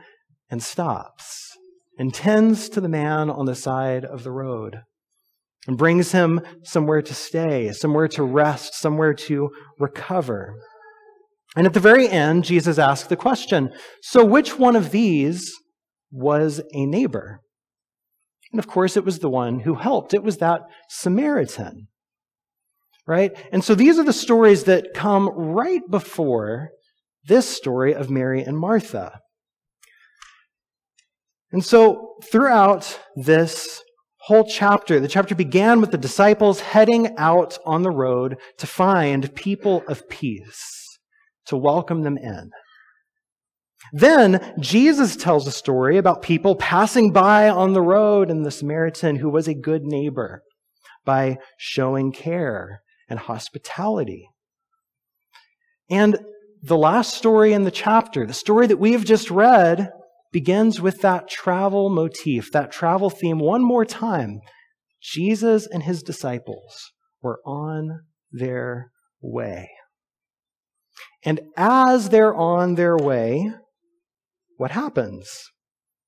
and 0.50 0.62
stops 0.62 1.58
and 1.98 2.14
tends 2.14 2.70
to 2.70 2.82
the 2.82 2.90
man 2.90 3.30
on 3.30 3.46
the 3.46 3.56
side 3.56 4.06
of 4.06 4.24
the 4.24 4.32
road 4.32 4.82
and 5.66 5.78
brings 5.78 6.12
him 6.12 6.42
somewhere 6.64 7.02
to 7.02 7.14
stay, 7.14 7.72
somewhere 7.72 8.08
to 8.08 8.24
rest, 8.24 8.76
somewhere 8.76 9.14
to 9.14 9.50
recover. 9.80 10.56
And 11.56 11.66
at 11.66 11.74
the 11.74 11.80
very 11.80 12.08
end, 12.08 12.44
Jesus 12.46 12.78
asks 12.78 13.08
the 13.08 13.16
question 13.16 13.74
So, 14.02 14.24
which 14.24 14.60
one 14.60 14.76
of 14.76 14.92
these 14.92 15.52
was 16.12 16.62
a 16.72 16.86
neighbor? 16.86 17.42
And 18.52 18.60
of 18.60 18.68
course, 18.68 18.96
it 18.96 19.06
was 19.06 19.20
the 19.20 19.30
one 19.30 19.60
who 19.60 19.76
helped. 19.76 20.14
It 20.14 20.24
was 20.24 20.38
that 20.38 20.62
Samaritan. 20.90 21.88
Right? 23.06 23.36
And 23.52 23.64
so 23.64 23.76
these 23.76 23.98
are 23.98 24.04
the 24.04 24.14
stories 24.14 24.66
that 24.66 24.94
come 24.94 25.30
right 25.30 25.82
before 25.90 26.70
this 27.26 27.48
story 27.48 27.94
of 27.94 28.10
Mary 28.10 28.42
and 28.42 28.58
Martha. 28.58 29.20
And 31.52 31.64
so, 31.64 32.16
throughout 32.30 33.00
this 33.16 33.82
whole 34.22 34.46
chapter, 34.46 35.00
the 35.00 35.08
chapter 35.08 35.36
began 35.36 35.80
with 35.80 35.92
the 35.92 35.98
disciples 35.98 36.60
heading 36.60 37.16
out 37.18 37.58
on 37.66 37.84
the 37.84 37.92
road 37.92 38.38
to 38.58 38.68
find 38.68 39.34
people 39.36 39.84
of 39.88 40.10
peace, 40.10 41.00
to 41.46 41.56
welcome 41.56 42.04
them 42.04 42.18
in. 42.18 42.52
Then 43.94 44.56
Jesus 44.60 45.16
tells 45.16 45.48
a 45.48 45.52
story 45.52 45.98
about 45.98 46.22
people 46.22 46.56
passing 46.56 47.12
by 47.12 47.50
on 47.50 47.74
the 47.74 47.82
road 47.82 48.30
and 48.30 48.46
the 48.46 48.52
Samaritan 48.52 49.18
who 49.18 49.30
was 49.30 49.48
a 49.48 49.54
good 49.54 49.84
neighbor 49.84 50.44
by 51.06 51.38
showing 51.58 52.12
care 52.12 52.82
and 53.10 53.20
hospitality. 53.20 54.30
And 55.90 56.20
the 56.62 56.78
last 56.78 57.14
story 57.14 57.54
in 57.54 57.64
the 57.64 57.72
chapter, 57.72 58.26
the 58.26 58.34
story 58.34 58.68
that 58.68 58.78
we 58.78 58.92
have 58.92 59.06
just 59.06 59.32
read, 59.32 59.90
begins 60.34 60.82
with 60.82 61.02
that 61.02 61.30
travel 61.30 61.90
motif, 61.90 62.52
that 62.52 62.72
travel 62.72 63.10
theme 63.10 63.40
one 63.40 63.64
more 63.64 63.86
time. 63.86 64.42
Jesus 65.02 65.66
and 65.68 65.84
his 65.84 66.04
disciples 66.04 66.92
were 67.22 67.40
on 67.46 68.02
their 68.32 68.92
way. 69.22 69.70
And 71.24 71.40
as 71.56 72.10
they're 72.10 72.36
on 72.36 72.76
their 72.76 72.98
way, 72.98 73.52
what 74.58 74.72
happens? 74.72 75.30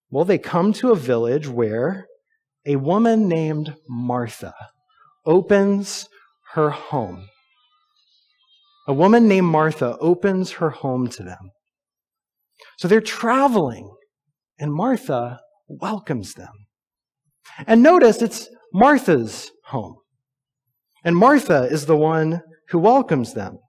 Well, 0.10 0.26
they 0.26 0.38
come 0.38 0.74
to 0.74 0.92
a 0.92 0.96
village 0.96 1.48
where 1.48 2.08
a 2.66 2.76
woman 2.76 3.28
named 3.28 3.76
Martha 3.88 4.54
opens 5.26 6.08
her 6.54 6.72
home. 6.72 7.28
A 8.88 8.94
woman 8.94 9.28
named 9.28 9.48
Martha 9.48 9.98
opens 10.00 10.54
her 10.54 10.72
home 10.72 11.08
to 11.10 11.24
them. 11.24 11.52
So 12.80 12.88
they're 12.88 13.02
traveling, 13.02 13.94
and 14.60 14.74
Martha 14.74 15.40
welcomes 15.68 16.34
them. 16.34 16.52
And 17.68 17.84
notice 17.84 18.22
it's 18.22 18.50
Martha's 18.74 19.52
home. 19.66 19.98
And 21.04 21.16
Martha 21.16 21.64
is 21.64 21.86
the 21.86 21.96
one 21.96 22.42
who 22.70 22.80
welcomes 22.80 23.34
them 23.34 23.60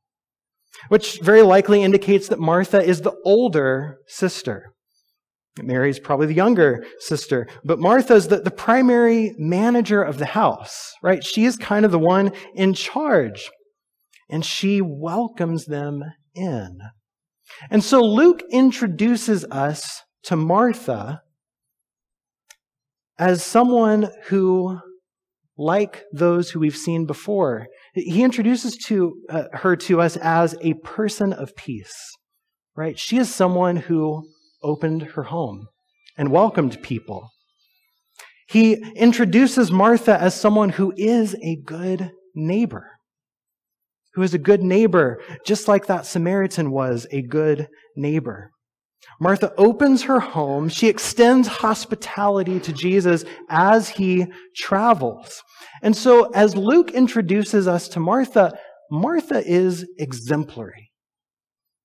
which 0.88 1.20
very 1.20 1.42
likely 1.42 1.82
indicates 1.82 2.28
that 2.28 2.38
Martha 2.38 2.82
is 2.82 3.00
the 3.00 3.14
older 3.24 3.98
sister. 4.06 4.72
Mary 5.62 5.90
is 5.90 5.98
probably 5.98 6.26
the 6.26 6.34
younger 6.34 6.84
sister, 7.00 7.46
but 7.64 7.78
Martha 7.78 8.14
is 8.14 8.28
the, 8.28 8.38
the 8.38 8.50
primary 8.50 9.34
manager 9.36 10.02
of 10.02 10.18
the 10.18 10.26
house, 10.26 10.92
right? 11.02 11.24
She 11.24 11.44
is 11.44 11.56
kind 11.56 11.84
of 11.84 11.90
the 11.90 11.98
one 11.98 12.32
in 12.54 12.72
charge, 12.72 13.50
and 14.28 14.44
she 14.44 14.80
welcomes 14.80 15.66
them 15.66 16.02
in. 16.34 16.78
And 17.70 17.82
so 17.82 18.00
Luke 18.00 18.42
introduces 18.50 19.44
us 19.46 20.02
to 20.24 20.36
Martha 20.36 21.20
as 23.18 23.44
someone 23.44 24.08
who 24.26 24.78
like 25.58 26.04
those 26.12 26.50
who 26.50 26.60
we've 26.60 26.76
seen 26.76 27.04
before. 27.04 27.66
He 27.94 28.22
introduces 28.22 28.76
to, 28.86 29.14
uh, 29.28 29.44
her 29.52 29.76
to 29.76 30.00
us 30.00 30.16
as 30.16 30.54
a 30.60 30.74
person 30.74 31.32
of 31.32 31.56
peace, 31.56 31.94
right? 32.76 32.98
She 32.98 33.18
is 33.18 33.34
someone 33.34 33.76
who 33.76 34.28
opened 34.62 35.02
her 35.02 35.24
home 35.24 35.66
and 36.16 36.30
welcomed 36.30 36.82
people. 36.82 37.30
He 38.48 38.74
introduces 38.94 39.70
Martha 39.70 40.20
as 40.20 40.38
someone 40.38 40.70
who 40.70 40.92
is 40.96 41.34
a 41.42 41.56
good 41.64 42.10
neighbor, 42.34 42.98
who 44.14 44.22
is 44.22 44.34
a 44.34 44.38
good 44.38 44.62
neighbor, 44.62 45.20
just 45.46 45.68
like 45.68 45.86
that 45.86 46.06
Samaritan 46.06 46.70
was 46.70 47.06
a 47.10 47.22
good 47.22 47.68
neighbor. 47.96 48.50
Martha 49.20 49.52
opens 49.58 50.02
her 50.02 50.18
home. 50.18 50.68
She 50.68 50.88
extends 50.88 51.46
hospitality 51.46 52.58
to 52.60 52.72
Jesus 52.72 53.24
as 53.48 53.90
he 53.90 54.26
travels. 54.56 55.42
And 55.82 55.94
so, 55.94 56.30
as 56.30 56.56
Luke 56.56 56.90
introduces 56.92 57.68
us 57.68 57.88
to 57.88 58.00
Martha, 58.00 58.58
Martha 58.90 59.42
is 59.46 59.86
exemplary. 59.98 60.90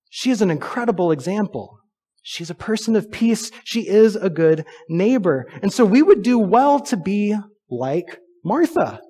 She 0.10 0.32
is 0.32 0.42
an 0.42 0.50
incredible 0.50 1.12
example. 1.12 1.80
She's 2.24 2.50
a 2.50 2.56
person 2.56 2.96
of 2.96 3.12
peace. 3.12 3.52
She 3.64 3.88
is 3.88 4.16
a 4.16 4.30
good 4.30 4.66
neighbor. 4.90 5.46
And 5.62 5.72
so, 5.74 5.84
we 5.84 6.02
would 6.02 6.22
do 6.22 6.40
well 6.40 6.80
to 6.82 6.98
be 6.98 7.36
like 7.70 8.18
Martha. 8.44 9.02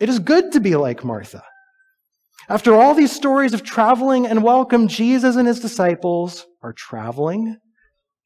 It 0.00 0.08
is 0.08 0.18
good 0.18 0.52
to 0.52 0.60
be 0.60 0.76
like 0.76 1.04
Martha. 1.04 1.42
After 2.48 2.74
all 2.74 2.94
these 2.94 3.14
stories 3.14 3.52
of 3.52 3.62
traveling 3.62 4.26
and 4.26 4.42
welcome, 4.42 4.88
Jesus 4.88 5.36
and 5.36 5.46
his 5.46 5.60
disciples 5.60 6.46
are 6.62 6.72
traveling, 6.72 7.56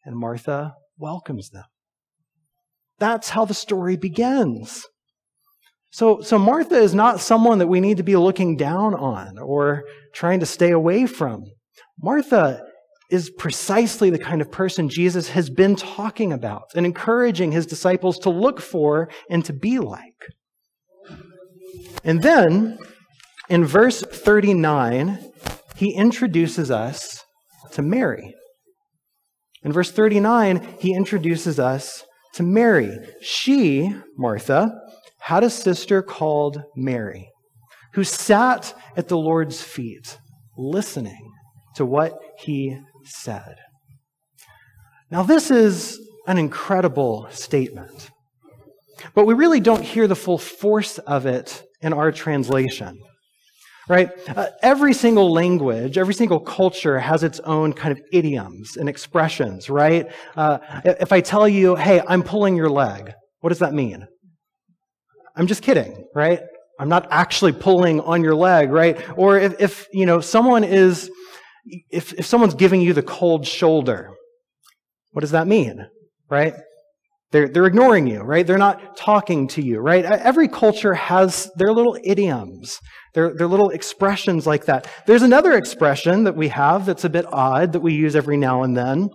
and 0.04 0.16
Martha 0.16 0.74
welcomes 0.98 1.50
them. 1.50 1.64
That's 2.98 3.30
how 3.30 3.44
the 3.44 3.54
story 3.54 3.96
begins. 3.96 4.86
So, 5.90 6.20
so 6.20 6.38
Martha 6.38 6.76
is 6.76 6.94
not 6.94 7.20
someone 7.20 7.58
that 7.58 7.68
we 7.68 7.80
need 7.80 7.98
to 7.98 8.02
be 8.02 8.16
looking 8.16 8.56
down 8.56 8.94
on 8.94 9.38
or 9.38 9.84
trying 10.12 10.40
to 10.40 10.46
stay 10.46 10.70
away 10.70 11.06
from. 11.06 11.44
Martha 12.00 12.62
is 13.10 13.30
precisely 13.30 14.10
the 14.10 14.18
kind 14.18 14.40
of 14.40 14.50
person 14.50 14.88
Jesus 14.88 15.28
has 15.28 15.50
been 15.50 15.76
talking 15.76 16.32
about 16.32 16.64
and 16.74 16.84
encouraging 16.84 17.52
his 17.52 17.66
disciples 17.66 18.18
to 18.18 18.30
look 18.30 18.60
for 18.60 19.08
and 19.30 19.44
to 19.44 19.52
be 19.52 19.78
like. 19.78 20.32
And 22.02 22.22
then 22.22 22.78
in 23.48 23.64
verse 23.64 24.02
39, 24.02 25.32
he 25.76 25.94
introduces 25.94 26.70
us 26.70 27.23
to 27.74 27.82
Mary. 27.82 28.34
In 29.62 29.72
verse 29.72 29.90
39, 29.90 30.76
he 30.80 30.94
introduces 30.94 31.58
us 31.58 32.04
to 32.34 32.42
Mary. 32.42 32.98
She, 33.20 33.94
Martha, 34.16 34.72
had 35.20 35.44
a 35.44 35.50
sister 35.50 36.02
called 36.02 36.62
Mary 36.76 37.30
who 37.94 38.04
sat 38.04 38.74
at 38.96 39.08
the 39.08 39.16
Lord's 39.16 39.62
feet 39.62 40.18
listening 40.58 41.32
to 41.76 41.86
what 41.86 42.12
he 42.38 42.78
said. 43.04 43.56
Now, 45.10 45.22
this 45.22 45.50
is 45.50 46.00
an 46.26 46.38
incredible 46.38 47.28
statement, 47.30 48.10
but 49.14 49.26
we 49.26 49.34
really 49.34 49.60
don't 49.60 49.82
hear 49.82 50.06
the 50.06 50.16
full 50.16 50.38
force 50.38 50.98
of 50.98 51.26
it 51.26 51.62
in 51.80 51.92
our 51.92 52.10
translation 52.10 52.98
right? 53.88 54.10
Uh, 54.28 54.48
every 54.62 54.94
single 54.94 55.32
language, 55.32 55.98
every 55.98 56.14
single 56.14 56.40
culture 56.40 56.98
has 56.98 57.22
its 57.22 57.40
own 57.40 57.72
kind 57.72 57.92
of 57.92 58.00
idioms 58.12 58.76
and 58.76 58.88
expressions, 58.88 59.68
right? 59.68 60.10
Uh, 60.36 60.58
if 60.84 61.12
I 61.12 61.20
tell 61.20 61.48
you, 61.48 61.76
hey, 61.76 62.00
I'm 62.06 62.22
pulling 62.22 62.56
your 62.56 62.70
leg, 62.70 63.12
what 63.40 63.50
does 63.50 63.58
that 63.58 63.74
mean? 63.74 64.06
I'm 65.36 65.46
just 65.46 65.62
kidding, 65.62 66.06
right? 66.14 66.40
I'm 66.78 66.88
not 66.88 67.08
actually 67.10 67.52
pulling 67.52 68.00
on 68.00 68.22
your 68.22 68.34
leg, 68.34 68.70
right? 68.70 69.00
Or 69.16 69.38
if, 69.38 69.60
if 69.60 69.86
you 69.92 70.06
know, 70.06 70.20
someone 70.20 70.64
is, 70.64 71.10
if, 71.90 72.12
if 72.14 72.26
someone's 72.26 72.54
giving 72.54 72.80
you 72.80 72.92
the 72.92 73.02
cold 73.02 73.46
shoulder, 73.46 74.10
what 75.12 75.20
does 75.20 75.30
that 75.32 75.46
mean, 75.46 75.86
right? 76.28 76.54
They're, 77.30 77.48
they're 77.48 77.66
ignoring 77.66 78.06
you, 78.06 78.20
right? 78.20 78.46
They're 78.46 78.58
not 78.58 78.96
talking 78.96 79.48
to 79.48 79.62
you, 79.62 79.80
right? 79.80 80.04
Every 80.04 80.48
culture 80.48 80.94
has 80.94 81.50
their 81.56 81.72
little 81.72 81.98
idioms, 82.02 82.78
their, 83.14 83.32
their 83.32 83.46
little 83.46 83.70
expressions 83.70 84.46
like 84.46 84.66
that. 84.66 84.88
There's 85.06 85.22
another 85.22 85.52
expression 85.52 86.24
that 86.24 86.36
we 86.36 86.48
have 86.48 86.84
that's 86.84 87.04
a 87.04 87.08
bit 87.08 87.26
odd 87.32 87.72
that 87.72 87.80
we 87.80 87.94
use 87.94 88.16
every 88.16 88.36
now 88.36 88.62
and 88.62 88.76
then, 88.76 89.10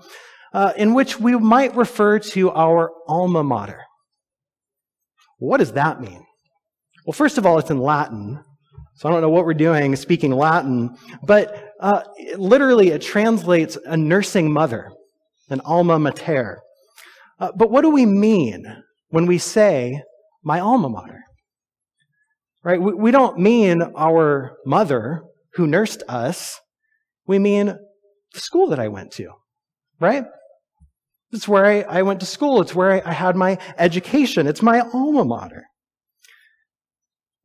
uh, 0.53 0.73
in 0.77 0.93
which 0.93 1.19
we 1.19 1.37
might 1.37 1.75
refer 1.75 2.19
to 2.19 2.51
our 2.51 2.91
alma 3.07 3.43
mater. 3.43 3.83
What 5.37 5.57
does 5.57 5.73
that 5.73 6.01
mean? 6.01 6.25
Well, 7.05 7.13
first 7.13 7.37
of 7.37 7.45
all, 7.45 7.59
it's 7.59 7.71
in 7.71 7.79
Latin. 7.79 8.43
So 8.95 9.07
I 9.07 9.11
don't 9.11 9.21
know 9.21 9.29
what 9.29 9.45
we're 9.45 9.53
doing 9.53 9.95
speaking 9.95 10.31
Latin, 10.31 10.97
but 11.23 11.71
uh, 11.79 12.03
literally 12.35 12.89
it 12.89 13.01
translates 13.01 13.77
a 13.85 13.95
nursing 13.95 14.51
mother, 14.51 14.91
an 15.49 15.61
alma 15.61 15.97
mater. 15.97 16.59
Uh, 17.39 17.51
but 17.55 17.71
what 17.71 17.81
do 17.81 17.89
we 17.89 18.05
mean 18.05 18.65
when 19.09 19.25
we 19.25 19.37
say 19.37 20.01
my 20.43 20.59
alma 20.59 20.89
mater? 20.89 21.21
Right? 22.63 22.81
We, 22.81 22.93
we 22.93 23.11
don't 23.11 23.39
mean 23.39 23.81
our 23.95 24.57
mother 24.65 25.23
who 25.53 25.67
nursed 25.67 26.03
us. 26.07 26.59
We 27.25 27.39
mean 27.39 27.67
the 28.33 28.39
school 28.39 28.67
that 28.67 28.79
I 28.79 28.87
went 28.87 29.11
to. 29.13 29.29
Right? 29.99 30.25
It's 31.31 31.47
where 31.47 31.65
I, 31.65 31.81
I 31.81 32.01
went 32.01 32.19
to 32.21 32.25
school. 32.25 32.61
It's 32.61 32.75
where 32.75 32.91
I, 32.91 33.09
I 33.09 33.13
had 33.13 33.35
my 33.35 33.57
education. 33.77 34.47
It's 34.47 34.61
my 34.61 34.81
alma 34.93 35.25
mater. 35.25 35.65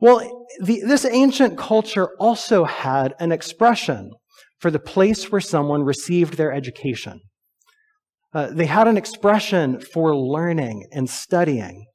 Well, 0.00 0.46
the, 0.60 0.82
this 0.86 1.04
ancient 1.04 1.56
culture 1.56 2.08
also 2.18 2.64
had 2.64 3.14
an 3.20 3.32
expression 3.32 4.10
for 4.58 4.70
the 4.70 4.78
place 4.78 5.30
where 5.30 5.40
someone 5.40 5.82
received 5.82 6.36
their 6.36 6.52
education. 6.52 7.20
Uh, 8.32 8.48
they 8.50 8.66
had 8.66 8.88
an 8.88 8.96
expression 8.96 9.80
for 9.80 10.16
learning 10.16 10.86
and 10.92 11.08
studying. 11.08 11.86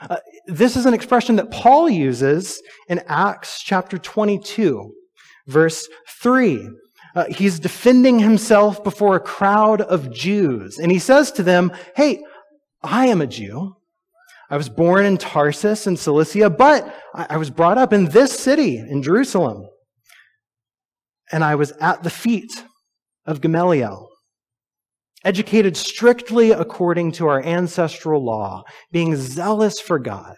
Uh, 0.00 0.16
this 0.46 0.76
is 0.76 0.86
an 0.86 0.94
expression 0.94 1.36
that 1.36 1.50
Paul 1.50 1.88
uses 1.88 2.62
in 2.88 3.00
Acts 3.08 3.62
chapter 3.62 3.98
22, 3.98 4.92
verse 5.46 5.88
3. 6.08 6.68
Uh, 7.14 7.24
he's 7.30 7.58
defending 7.58 8.18
himself 8.18 8.84
before 8.84 9.16
a 9.16 9.20
crowd 9.20 9.80
of 9.80 10.12
Jews. 10.12 10.78
And 10.78 10.92
he 10.92 10.98
says 10.98 11.32
to 11.32 11.42
them, 11.42 11.72
Hey, 11.96 12.22
I 12.82 13.06
am 13.06 13.20
a 13.20 13.26
Jew. 13.26 13.74
I 14.50 14.56
was 14.56 14.68
born 14.68 15.04
in 15.04 15.18
Tarsus 15.18 15.86
in 15.86 15.96
Cilicia, 15.96 16.48
but 16.48 16.94
I 17.14 17.36
was 17.36 17.50
brought 17.50 17.76
up 17.76 17.92
in 17.92 18.06
this 18.06 18.38
city, 18.38 18.78
in 18.78 19.02
Jerusalem. 19.02 19.68
And 21.30 21.44
I 21.44 21.54
was 21.54 21.72
at 21.72 22.02
the 22.02 22.10
feet 22.10 22.64
of 23.26 23.42
Gamaliel, 23.42 24.07
educated 25.24 25.76
strictly 25.76 26.50
according 26.50 27.12
to 27.12 27.26
our 27.26 27.42
ancestral 27.42 28.24
law, 28.24 28.62
being 28.92 29.16
zealous 29.16 29.80
for 29.80 29.98
God, 29.98 30.36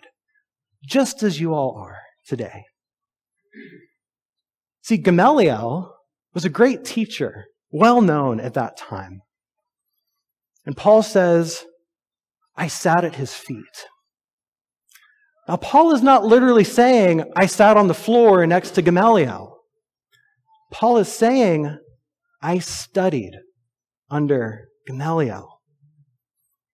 just 0.84 1.22
as 1.22 1.40
you 1.40 1.54
all 1.54 1.76
are 1.76 1.98
today. 2.26 2.64
See, 4.82 4.96
Gamaliel 4.96 5.94
was 6.34 6.44
a 6.44 6.48
great 6.50 6.84
teacher, 6.84 7.46
well 7.70 8.00
known 8.00 8.40
at 8.40 8.54
that 8.54 8.76
time. 8.76 9.20
And 10.64 10.76
Paul 10.76 11.02
says, 11.02 11.64
I 12.56 12.68
sat 12.68 13.04
at 13.04 13.16
his 13.16 13.34
feet. 13.34 13.86
Now, 15.48 15.56
Paul 15.56 15.92
is 15.94 16.02
not 16.02 16.24
literally 16.24 16.64
saying, 16.64 17.24
I 17.36 17.46
sat 17.46 17.76
on 17.76 17.88
the 17.88 17.94
floor 17.94 18.46
next 18.46 18.72
to 18.72 18.82
Gamaliel. 18.82 19.56
Paul 20.70 20.98
is 20.98 21.08
saying, 21.08 21.76
I 22.40 22.58
studied 22.58 23.32
under 24.10 24.69
Gamaliel. 24.90 25.60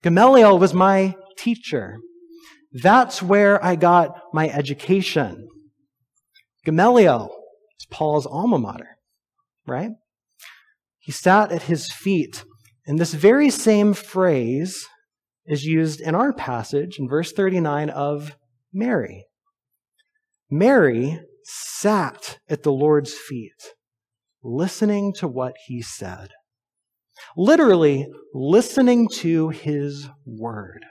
Gamaliel 0.03 0.59
was 0.59 0.73
my 0.73 1.17
teacher. 1.37 1.99
That's 2.73 3.23
where 3.23 3.63
I 3.63 3.77
got 3.77 4.19
my 4.33 4.49
education. 4.49 5.47
Gamaliel 6.65 7.29
is 7.79 7.87
Paul's 7.91 8.25
alma 8.25 8.59
mater, 8.59 8.97
right? 9.67 9.91
He 10.99 11.13
sat 11.13 11.53
at 11.53 11.65
his 11.65 11.93
feet. 11.93 12.45
And 12.87 12.99
this 12.99 13.13
very 13.13 13.51
same 13.51 13.93
phrase 13.93 14.87
is 15.45 15.65
used 15.65 16.01
in 16.01 16.15
our 16.15 16.33
passage 16.33 16.99
in 16.99 17.09
verse 17.09 17.33
39 17.33 17.91
of 17.91 18.35
Mary. 18.73 19.27
Mary 20.51 21.21
sat 21.45 22.39
at 22.49 22.63
the 22.63 22.73
Lord's 22.73 23.13
feet, 23.13 23.75
listening 24.43 25.13
to 25.19 25.29
what 25.29 25.55
he 25.67 25.83
said. 25.83 26.31
Literally, 27.37 28.07
listening 28.35 29.09
to 29.09 29.49
his 29.51 30.09
word. 30.25 30.85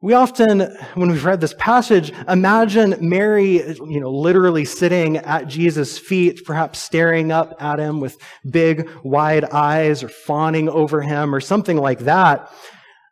We 0.00 0.12
often, 0.12 0.60
when 0.94 1.10
we've 1.10 1.24
read 1.24 1.40
this 1.40 1.54
passage, 1.58 2.12
imagine 2.28 2.96
Mary, 3.00 3.56
you 3.66 4.00
know, 4.00 4.12
literally 4.12 4.64
sitting 4.64 5.16
at 5.16 5.48
Jesus' 5.48 5.98
feet, 5.98 6.44
perhaps 6.44 6.78
staring 6.78 7.32
up 7.32 7.54
at 7.58 7.80
him 7.80 7.98
with 7.98 8.16
big, 8.48 8.88
wide 9.02 9.44
eyes 9.46 10.04
or 10.04 10.08
fawning 10.08 10.68
over 10.68 11.02
him 11.02 11.34
or 11.34 11.40
something 11.40 11.76
like 11.76 12.00
that. 12.00 12.48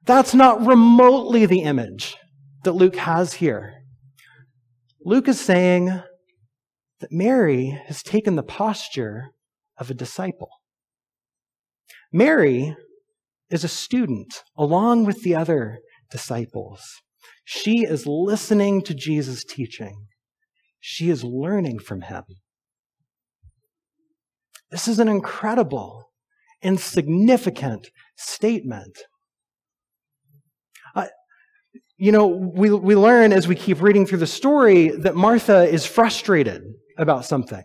That's 0.04 0.32
not 0.32 0.64
remotely 0.64 1.44
the 1.44 1.62
image 1.62 2.16
that 2.62 2.72
Luke 2.72 2.96
has 2.96 3.34
here. 3.34 3.75
Luke 5.04 5.26
is 5.26 5.40
saying 5.40 5.86
that 5.86 7.10
Mary 7.10 7.80
has 7.86 8.04
taken 8.04 8.36
the 8.36 8.44
posture 8.44 9.30
of 9.76 9.90
a 9.90 9.94
disciple. 9.94 10.50
Mary 12.16 12.75
is 13.50 13.62
a 13.62 13.68
student 13.68 14.42
along 14.56 15.04
with 15.04 15.23
the 15.23 15.35
other 15.35 15.81
disciples. 16.11 16.81
She 17.44 17.85
is 17.85 18.07
listening 18.07 18.81
to 18.85 18.94
Jesus' 18.94 19.44
teaching. 19.44 20.07
She 20.81 21.11
is 21.11 21.22
learning 21.22 21.81
from 21.81 22.00
him. 22.00 22.24
This 24.70 24.88
is 24.88 24.98
an 24.98 25.09
incredible 25.09 26.11
and 26.62 26.81
significant 26.81 27.90
statement. 28.16 28.96
Uh, 30.94 31.09
you 31.98 32.12
know, 32.12 32.29
we, 32.29 32.70
we 32.70 32.96
learn 32.96 33.31
as 33.35 33.46
we 33.46 33.55
keep 33.55 33.83
reading 33.83 34.07
through 34.07 34.18
the 34.18 34.26
story 34.26 34.88
that 34.88 35.16
Martha 35.16 35.68
is 35.68 35.85
frustrated 35.85 36.62
about 36.96 37.26
something. 37.26 37.64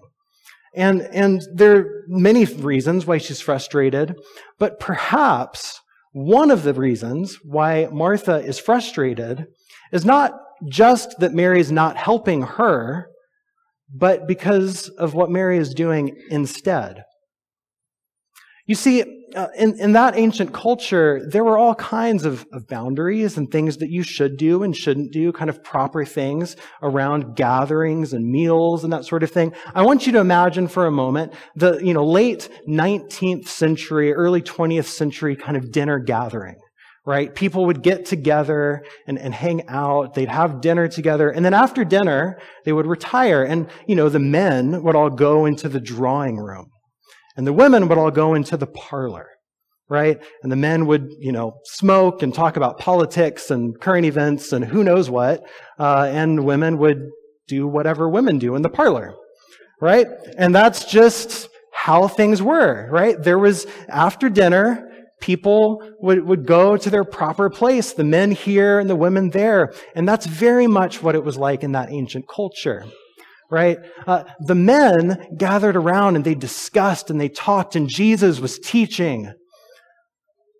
And, 0.73 1.01
and 1.01 1.41
there 1.53 1.77
are 1.77 1.85
many 2.07 2.45
reasons 2.45 3.05
why 3.05 3.17
she's 3.17 3.41
frustrated, 3.41 4.15
but 4.57 4.79
perhaps 4.79 5.79
one 6.13 6.51
of 6.51 6.63
the 6.63 6.73
reasons 6.73 7.37
why 7.43 7.87
Martha 7.91 8.37
is 8.37 8.59
frustrated 8.59 9.45
is 9.91 10.05
not 10.05 10.33
just 10.69 11.19
that 11.19 11.33
Mary 11.33 11.59
is 11.59 11.71
not 11.71 11.97
helping 11.97 12.43
her, 12.43 13.07
but 13.93 14.27
because 14.27 14.87
of 14.89 15.13
what 15.13 15.29
Mary 15.29 15.57
is 15.57 15.73
doing 15.73 16.15
instead. 16.29 17.03
You 18.67 18.75
see, 18.75 19.03
uh, 19.35 19.47
in, 19.57 19.79
in 19.79 19.93
that 19.93 20.17
ancient 20.17 20.53
culture, 20.53 21.21
there 21.29 21.43
were 21.43 21.57
all 21.57 21.75
kinds 21.75 22.25
of, 22.25 22.45
of 22.51 22.67
boundaries 22.67 23.37
and 23.37 23.49
things 23.49 23.77
that 23.77 23.89
you 23.89 24.03
should 24.03 24.37
do 24.37 24.63
and 24.63 24.75
shouldn't 24.75 25.11
do, 25.11 25.31
kind 25.31 25.49
of 25.49 25.63
proper 25.63 26.05
things 26.05 26.55
around 26.81 27.35
gatherings 27.35 28.13
and 28.13 28.29
meals 28.29 28.83
and 28.83 28.93
that 28.93 29.05
sort 29.05 29.23
of 29.23 29.31
thing. 29.31 29.53
I 29.73 29.83
want 29.83 30.05
you 30.05 30.11
to 30.13 30.19
imagine 30.19 30.67
for 30.67 30.85
a 30.85 30.91
moment 30.91 31.33
the, 31.55 31.79
you 31.83 31.93
know, 31.93 32.05
late 32.05 32.49
19th 32.67 33.47
century, 33.47 34.13
early 34.13 34.41
20th 34.41 34.85
century 34.85 35.35
kind 35.35 35.57
of 35.57 35.71
dinner 35.71 35.99
gathering 35.99 36.55
right? 37.05 37.33
People 37.33 37.65
would 37.65 37.81
get 37.81 38.05
together 38.05 38.83
and, 39.07 39.17
and 39.17 39.33
hang 39.33 39.67
out. 39.67 40.13
They'd 40.13 40.29
have 40.29 40.61
dinner 40.61 40.87
together. 40.87 41.29
And 41.29 41.43
then 41.43 41.53
after 41.53 41.83
dinner, 41.83 42.39
they 42.63 42.73
would 42.73 42.85
retire. 42.85 43.43
And, 43.43 43.69
you 43.87 43.95
know, 43.95 44.07
the 44.07 44.19
men 44.19 44.83
would 44.83 44.95
all 44.95 45.09
go 45.09 45.45
into 45.45 45.67
the 45.67 45.79
drawing 45.79 46.37
room. 46.37 46.67
And 47.35 47.47
the 47.47 47.53
women 47.53 47.87
would 47.87 47.97
all 47.97 48.11
go 48.11 48.33
into 48.33 48.57
the 48.57 48.67
parlor, 48.67 49.27
right? 49.89 50.21
And 50.43 50.51
the 50.51 50.57
men 50.57 50.85
would, 50.87 51.09
you 51.19 51.31
know, 51.31 51.53
smoke 51.65 52.23
and 52.23 52.33
talk 52.33 52.57
about 52.57 52.77
politics 52.77 53.51
and 53.51 53.79
current 53.79 54.05
events 54.05 54.51
and 54.51 54.65
who 54.65 54.83
knows 54.83 55.09
what. 55.09 55.43
Uh, 55.79 56.09
and 56.11 56.45
women 56.45 56.77
would 56.77 57.09
do 57.47 57.67
whatever 57.67 58.09
women 58.09 58.37
do 58.39 58.55
in 58.55 58.61
the 58.61 58.69
parlor, 58.69 59.15
right? 59.81 60.07
And 60.37 60.53
that's 60.53 60.85
just 60.85 61.49
how 61.73 62.07
things 62.07 62.41
were, 62.41 62.89
right? 62.91 63.21
There 63.21 63.39
was, 63.39 63.65
after 63.87 64.29
dinner, 64.29 64.87
people 65.21 65.81
would, 65.99 66.25
would 66.25 66.45
go 66.45 66.75
to 66.75 66.89
their 66.89 67.05
proper 67.05 67.49
place, 67.49 67.93
the 67.93 68.03
men 68.03 68.31
here 68.31 68.79
and 68.79 68.89
the 68.89 68.95
women 68.95 69.29
there. 69.29 69.73
And 69.95 70.07
that's 70.07 70.25
very 70.25 70.67
much 70.67 71.01
what 71.01 71.15
it 71.15 71.23
was 71.23 71.37
like 71.37 71.63
in 71.63 71.71
that 71.71 71.91
ancient 71.91 72.27
culture 72.27 72.85
right? 73.51 73.77
Uh, 74.07 74.23
the 74.39 74.55
men 74.55 75.27
gathered 75.37 75.75
around 75.75 76.15
and 76.15 76.25
they 76.25 76.33
discussed 76.33 77.11
and 77.11 77.19
they 77.19 77.29
talked, 77.29 77.75
and 77.75 77.89
Jesus 77.89 78.39
was 78.39 78.57
teaching. 78.57 79.31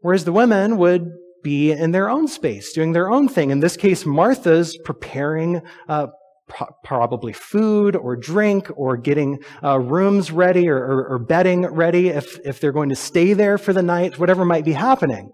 Whereas 0.02 0.26
the 0.26 0.34
women 0.34 0.78
would 0.78 1.10
be 1.42 1.72
in 1.72 1.92
their 1.92 2.10
own 2.10 2.28
space, 2.28 2.74
doing 2.74 2.92
their 2.92 3.10
own 3.10 3.28
thing. 3.28 3.50
In 3.50 3.62
this 3.62 3.78
case, 3.78 4.06
Martha's 4.06 4.78
preparing 4.84 5.62
uh, 5.88 6.08
pro- 6.50 6.68
probably 6.84 7.34
food 7.34 7.96
or 7.96 8.16
drink 8.16 8.68
or 8.76 8.98
getting 8.98 9.40
uh, 9.64 9.80
rooms 9.80 10.32
ready 10.32 10.68
or, 10.68 10.78
or, 10.78 11.08
or 11.08 11.20
bedding 11.20 11.66
ready 11.66 12.10
if, 12.10 12.38
if 12.46 12.60
they're 12.60 12.72
going 12.72 12.90
to 12.90 12.96
stay 12.96 13.34
there 13.34 13.58
for 13.58 13.74
the 13.74 13.82
night, 13.82 14.20
whatever 14.20 14.44
might 14.44 14.66
be 14.66 14.74
happening. 14.74 15.32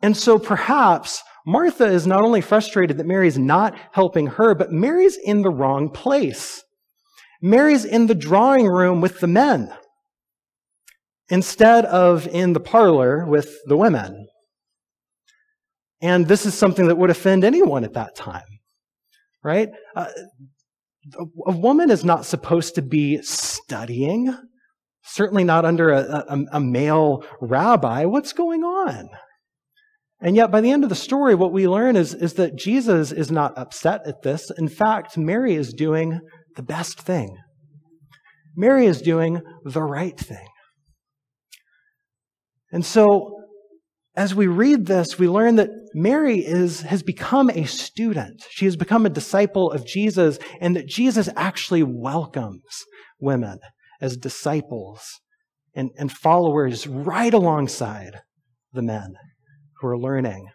And 0.00 0.16
so 0.16 0.38
perhaps 0.38 1.22
Martha 1.48 1.86
is 1.86 2.06
not 2.06 2.20
only 2.20 2.42
frustrated 2.42 2.98
that 2.98 3.06
Mary's 3.06 3.38
not 3.38 3.74
helping 3.92 4.26
her, 4.26 4.54
but 4.54 4.70
Mary's 4.70 5.16
in 5.16 5.40
the 5.40 5.48
wrong 5.48 5.88
place. 5.88 6.62
Mary's 7.40 7.86
in 7.86 8.06
the 8.06 8.14
drawing 8.14 8.66
room 8.66 9.00
with 9.00 9.20
the 9.20 9.26
men 9.26 9.72
instead 11.30 11.86
of 11.86 12.26
in 12.26 12.52
the 12.52 12.60
parlor 12.60 13.24
with 13.24 13.56
the 13.64 13.78
women. 13.78 14.26
And 16.02 16.28
this 16.28 16.44
is 16.44 16.52
something 16.52 16.86
that 16.88 16.98
would 16.98 17.08
offend 17.08 17.44
anyone 17.44 17.82
at 17.82 17.94
that 17.94 18.14
time, 18.14 18.60
right? 19.42 19.70
Uh, 19.96 20.08
a 21.46 21.56
woman 21.56 21.90
is 21.90 22.04
not 22.04 22.26
supposed 22.26 22.74
to 22.74 22.82
be 22.82 23.22
studying, 23.22 24.36
certainly 25.02 25.44
not 25.44 25.64
under 25.64 25.88
a, 25.88 26.26
a, 26.28 26.44
a 26.52 26.60
male 26.60 27.24
rabbi. 27.40 28.04
What's 28.04 28.34
going 28.34 28.64
on? 28.64 29.08
And 30.20 30.34
yet, 30.34 30.50
by 30.50 30.60
the 30.60 30.70
end 30.70 30.82
of 30.82 30.88
the 30.88 30.96
story, 30.96 31.34
what 31.34 31.52
we 31.52 31.68
learn 31.68 31.94
is, 31.94 32.12
is 32.12 32.34
that 32.34 32.56
Jesus 32.56 33.12
is 33.12 33.30
not 33.30 33.56
upset 33.56 34.00
at 34.06 34.22
this. 34.22 34.50
In 34.58 34.68
fact, 34.68 35.16
Mary 35.16 35.54
is 35.54 35.72
doing 35.72 36.20
the 36.56 36.62
best 36.62 37.00
thing. 37.00 37.36
Mary 38.56 38.86
is 38.86 39.00
doing 39.00 39.40
the 39.64 39.82
right 39.82 40.18
thing. 40.18 40.48
And 42.72 42.84
so, 42.84 43.44
as 44.16 44.34
we 44.34 44.48
read 44.48 44.86
this, 44.86 45.20
we 45.20 45.28
learn 45.28 45.54
that 45.56 45.70
Mary 45.94 46.40
is, 46.40 46.80
has 46.82 47.04
become 47.04 47.48
a 47.50 47.64
student. 47.66 48.42
She 48.50 48.64
has 48.64 48.74
become 48.74 49.06
a 49.06 49.10
disciple 49.10 49.70
of 49.70 49.86
Jesus, 49.86 50.40
and 50.60 50.74
that 50.74 50.88
Jesus 50.88 51.28
actually 51.36 51.84
welcomes 51.84 52.84
women 53.20 53.60
as 54.00 54.16
disciples 54.16 55.00
and, 55.76 55.90
and 55.96 56.10
followers 56.10 56.88
right 56.88 57.32
alongside 57.32 58.22
the 58.72 58.82
men 58.82 59.14
who 59.80 59.88
are 59.88 59.98
learning. 59.98 60.48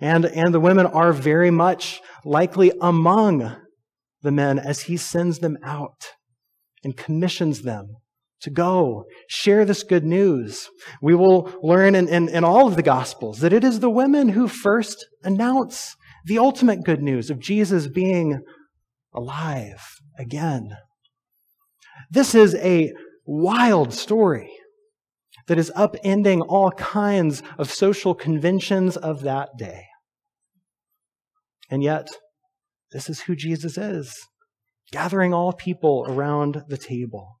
And, 0.00 0.24
and 0.24 0.54
the 0.54 0.60
women 0.60 0.86
are 0.86 1.12
very 1.12 1.50
much 1.50 2.00
likely 2.24 2.72
among 2.80 3.56
the 4.22 4.32
men 4.32 4.58
as 4.58 4.82
he 4.82 4.96
sends 4.96 5.38
them 5.38 5.58
out 5.62 6.12
and 6.82 6.96
commissions 6.96 7.62
them 7.62 7.96
to 8.40 8.50
go 8.50 9.04
share 9.28 9.64
this 9.64 9.82
good 9.82 10.04
news. 10.04 10.68
We 11.02 11.14
will 11.14 11.52
learn 11.62 11.94
in, 11.94 12.08
in, 12.08 12.28
in, 12.28 12.44
all 12.44 12.66
of 12.66 12.76
the 12.76 12.82
Gospels 12.82 13.40
that 13.40 13.52
it 13.52 13.64
is 13.64 13.80
the 13.80 13.90
women 13.90 14.30
who 14.30 14.48
first 14.48 15.06
announce 15.22 15.94
the 16.24 16.38
ultimate 16.38 16.84
good 16.84 17.02
news 17.02 17.28
of 17.30 17.38
Jesus 17.38 17.86
being 17.86 18.40
alive 19.14 19.82
again. 20.18 20.70
This 22.10 22.34
is 22.34 22.54
a 22.56 22.92
wild 23.26 23.92
story 23.92 24.50
that 25.46 25.58
is 25.58 25.72
upending 25.76 26.44
all 26.48 26.70
kinds 26.72 27.42
of 27.58 27.70
social 27.70 28.14
conventions 28.14 28.96
of 28.96 29.22
that 29.22 29.50
day. 29.58 29.84
And 31.70 31.82
yet, 31.82 32.08
this 32.92 33.08
is 33.08 33.22
who 33.22 33.36
Jesus 33.36 33.78
is, 33.78 34.14
gathering 34.92 35.32
all 35.32 35.52
people 35.52 36.04
around 36.08 36.64
the 36.68 36.76
table. 36.76 37.40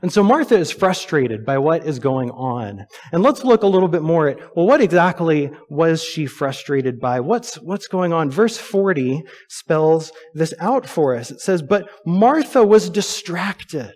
And 0.00 0.12
so 0.12 0.22
Martha 0.22 0.56
is 0.56 0.70
frustrated 0.70 1.44
by 1.44 1.58
what 1.58 1.84
is 1.84 1.98
going 1.98 2.30
on. 2.30 2.86
And 3.12 3.22
let's 3.22 3.44
look 3.44 3.62
a 3.62 3.66
little 3.66 3.88
bit 3.88 4.02
more 4.02 4.28
at, 4.28 4.38
well, 4.56 4.66
what 4.66 4.80
exactly 4.80 5.50
was 5.68 6.02
she 6.02 6.24
frustrated 6.24 6.98
by? 6.98 7.20
What's, 7.20 7.56
what's 7.56 7.88
going 7.88 8.12
on? 8.12 8.30
Verse 8.30 8.56
40 8.56 9.22
spells 9.50 10.10
this 10.34 10.54
out 10.60 10.88
for 10.88 11.14
us. 11.14 11.30
It 11.30 11.40
says, 11.40 11.60
But 11.60 11.90
Martha 12.06 12.64
was 12.64 12.88
distracted 12.88 13.92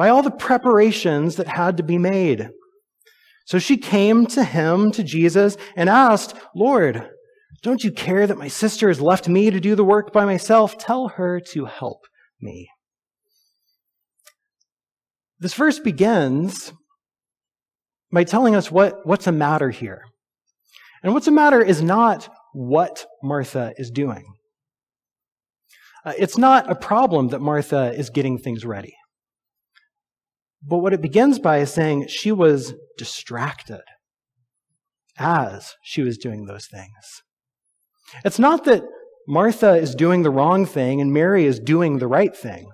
by 0.00 0.08
all 0.08 0.22
the 0.22 0.30
preparations 0.30 1.36
that 1.36 1.46
had 1.46 1.76
to 1.76 1.82
be 1.82 1.98
made. 1.98 2.48
So 3.44 3.58
she 3.58 3.76
came 3.76 4.24
to 4.28 4.42
him, 4.42 4.92
to 4.92 5.02
Jesus, 5.02 5.58
and 5.76 5.90
asked, 5.90 6.34
Lord, 6.56 7.10
don't 7.62 7.84
you 7.84 7.92
care 7.92 8.26
that 8.26 8.38
my 8.38 8.48
sister 8.48 8.88
has 8.88 9.02
left 9.02 9.28
me 9.28 9.50
to 9.50 9.60
do 9.60 9.74
the 9.74 9.84
work 9.84 10.10
by 10.10 10.24
myself? 10.24 10.78
Tell 10.78 11.08
her 11.08 11.38
to 11.52 11.66
help 11.66 12.06
me. 12.40 12.70
This 15.38 15.52
verse 15.52 15.78
begins 15.78 16.72
by 18.10 18.24
telling 18.24 18.56
us 18.56 18.70
what, 18.70 19.06
what's 19.06 19.26
a 19.26 19.32
matter 19.32 19.68
here. 19.68 20.04
And 21.02 21.12
what's 21.12 21.28
a 21.28 21.30
matter 21.30 21.60
is 21.60 21.82
not 21.82 22.26
what 22.54 23.04
Martha 23.22 23.74
is 23.76 23.90
doing. 23.90 24.24
Uh, 26.06 26.14
it's 26.16 26.38
not 26.38 26.70
a 26.70 26.74
problem 26.74 27.28
that 27.28 27.42
Martha 27.42 27.92
is 27.92 28.08
getting 28.08 28.38
things 28.38 28.64
ready. 28.64 28.94
But 30.62 30.78
what 30.78 30.92
it 30.92 31.00
begins 31.00 31.38
by 31.38 31.58
is 31.58 31.72
saying 31.72 32.08
she 32.08 32.32
was 32.32 32.74
distracted 32.98 33.82
as 35.18 35.74
she 35.82 36.02
was 36.02 36.18
doing 36.18 36.46
those 36.46 36.66
things. 36.66 37.22
It's 38.24 38.38
not 38.38 38.64
that 38.64 38.82
Martha 39.28 39.74
is 39.74 39.94
doing 39.94 40.22
the 40.22 40.30
wrong 40.30 40.66
thing 40.66 41.00
and 41.00 41.12
Mary 41.12 41.44
is 41.44 41.60
doing 41.60 41.98
the 41.98 42.08
right 42.08 42.36
thing, 42.36 42.70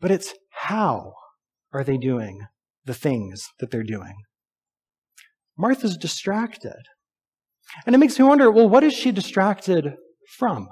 but 0.00 0.10
it's 0.10 0.34
how 0.50 1.12
are 1.72 1.84
they 1.84 1.96
doing 1.96 2.46
the 2.84 2.94
things 2.94 3.46
that 3.60 3.70
they're 3.70 3.82
doing? 3.82 4.14
Martha's 5.56 5.96
distracted. 5.96 6.82
And 7.84 7.94
it 7.94 7.98
makes 7.98 8.18
me 8.18 8.24
wonder 8.24 8.50
well, 8.50 8.68
what 8.68 8.84
is 8.84 8.92
she 8.92 9.12
distracted 9.12 9.94
from? 10.38 10.68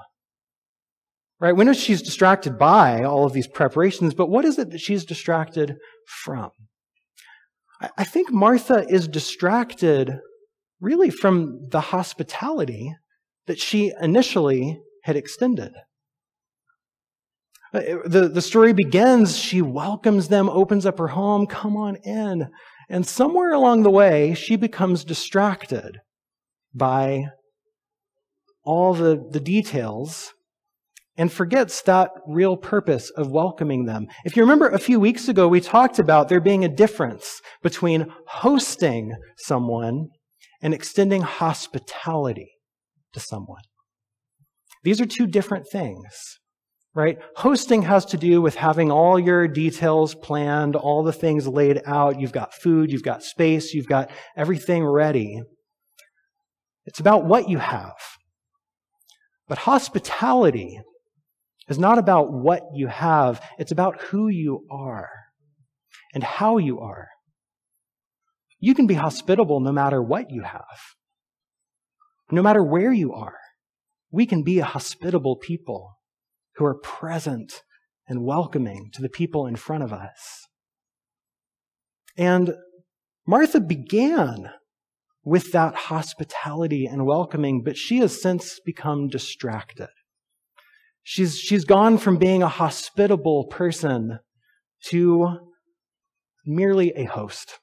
Right? 1.40 1.54
We 1.54 1.64
know 1.64 1.72
she's 1.72 2.02
distracted 2.02 2.58
by 2.58 3.02
all 3.02 3.24
of 3.26 3.32
these 3.32 3.48
preparations, 3.48 4.14
but 4.14 4.30
what 4.30 4.44
is 4.44 4.58
it 4.58 4.70
that 4.70 4.80
she's 4.80 5.04
distracted 5.04 5.76
from? 6.06 6.50
I 7.98 8.04
think 8.04 8.30
Martha 8.30 8.86
is 8.88 9.08
distracted 9.08 10.18
really 10.80 11.10
from 11.10 11.68
the 11.70 11.80
hospitality 11.80 12.94
that 13.46 13.60
she 13.60 13.92
initially 14.00 14.80
had 15.02 15.16
extended. 15.16 15.72
Uh, 17.72 17.80
the, 18.04 18.28
the 18.28 18.40
story 18.40 18.72
begins, 18.72 19.36
she 19.36 19.60
welcomes 19.60 20.28
them, 20.28 20.48
opens 20.48 20.86
up 20.86 20.98
her 20.98 21.08
home, 21.08 21.46
come 21.46 21.76
on 21.76 21.96
in. 21.96 22.48
And 22.88 23.06
somewhere 23.06 23.52
along 23.52 23.82
the 23.82 23.90
way, 23.90 24.34
she 24.34 24.56
becomes 24.56 25.04
distracted 25.04 25.98
by 26.72 27.24
all 28.62 28.94
the, 28.94 29.28
the 29.30 29.40
details 29.40 30.32
and 31.16 31.32
forgets 31.32 31.82
that 31.82 32.10
real 32.26 32.56
purpose 32.56 33.10
of 33.10 33.30
welcoming 33.30 33.84
them. 33.84 34.06
If 34.24 34.36
you 34.36 34.42
remember 34.42 34.68
a 34.68 34.78
few 34.78 34.98
weeks 34.98 35.28
ago, 35.28 35.46
we 35.46 35.60
talked 35.60 35.98
about 35.98 36.28
there 36.28 36.40
being 36.40 36.64
a 36.64 36.68
difference 36.68 37.40
between 37.62 38.12
hosting 38.26 39.12
someone 39.36 40.08
and 40.60 40.74
extending 40.74 41.22
hospitality 41.22 42.50
to 43.12 43.20
someone. 43.20 43.62
These 44.82 45.00
are 45.00 45.06
two 45.06 45.26
different 45.26 45.66
things 45.70 46.38
right? 46.94 47.18
Hosting 47.36 47.82
has 47.82 48.04
to 48.06 48.16
do 48.16 48.40
with 48.40 48.54
having 48.54 48.90
all 48.90 49.18
your 49.18 49.48
details 49.48 50.14
planned, 50.14 50.76
all 50.76 51.02
the 51.02 51.12
things 51.12 51.48
laid 51.48 51.82
out. 51.86 52.20
You've 52.20 52.32
got 52.32 52.54
food, 52.54 52.92
you've 52.92 53.02
got 53.02 53.22
space, 53.22 53.74
you've 53.74 53.88
got 53.88 54.10
everything 54.36 54.84
ready. 54.84 55.42
It's 56.86 57.00
about 57.00 57.24
what 57.24 57.48
you 57.48 57.58
have. 57.58 57.96
But 59.48 59.58
hospitality 59.58 60.80
is 61.68 61.78
not 61.78 61.98
about 61.98 62.32
what 62.32 62.62
you 62.74 62.88
have, 62.88 63.40
it's 63.58 63.72
about 63.72 64.00
who 64.02 64.28
you 64.28 64.66
are 64.70 65.08
and 66.12 66.22
how 66.22 66.58
you 66.58 66.80
are. 66.80 67.08
You 68.58 68.74
can 68.74 68.86
be 68.86 68.94
hospitable 68.94 69.60
no 69.60 69.72
matter 69.72 70.02
what 70.02 70.30
you 70.30 70.42
have, 70.42 70.78
no 72.30 72.42
matter 72.42 72.62
where 72.62 72.92
you 72.92 73.12
are. 73.12 73.36
We 74.10 74.26
can 74.26 74.42
be 74.42 74.58
a 74.58 74.64
hospitable 74.64 75.36
people 75.36 75.98
who 76.56 76.64
are 76.64 76.74
present 76.74 77.62
and 78.06 78.24
welcoming 78.24 78.90
to 78.94 79.02
the 79.02 79.08
people 79.08 79.46
in 79.46 79.56
front 79.56 79.82
of 79.82 79.92
us. 79.92 80.46
And 82.16 82.54
Martha 83.26 83.60
began 83.60 84.50
with 85.24 85.52
that 85.52 85.74
hospitality 85.74 86.86
and 86.86 87.06
welcoming, 87.06 87.62
but 87.62 87.76
she 87.76 87.98
has 87.98 88.20
since 88.20 88.60
become 88.64 89.08
distracted. 89.08 89.88
She's, 91.04 91.38
she's 91.38 91.64
gone 91.64 91.98
from 91.98 92.16
being 92.16 92.42
a 92.42 92.48
hospitable 92.48 93.44
person 93.44 94.18
to 94.86 95.38
merely 96.46 96.92
a 96.96 97.04
host, 97.04 97.58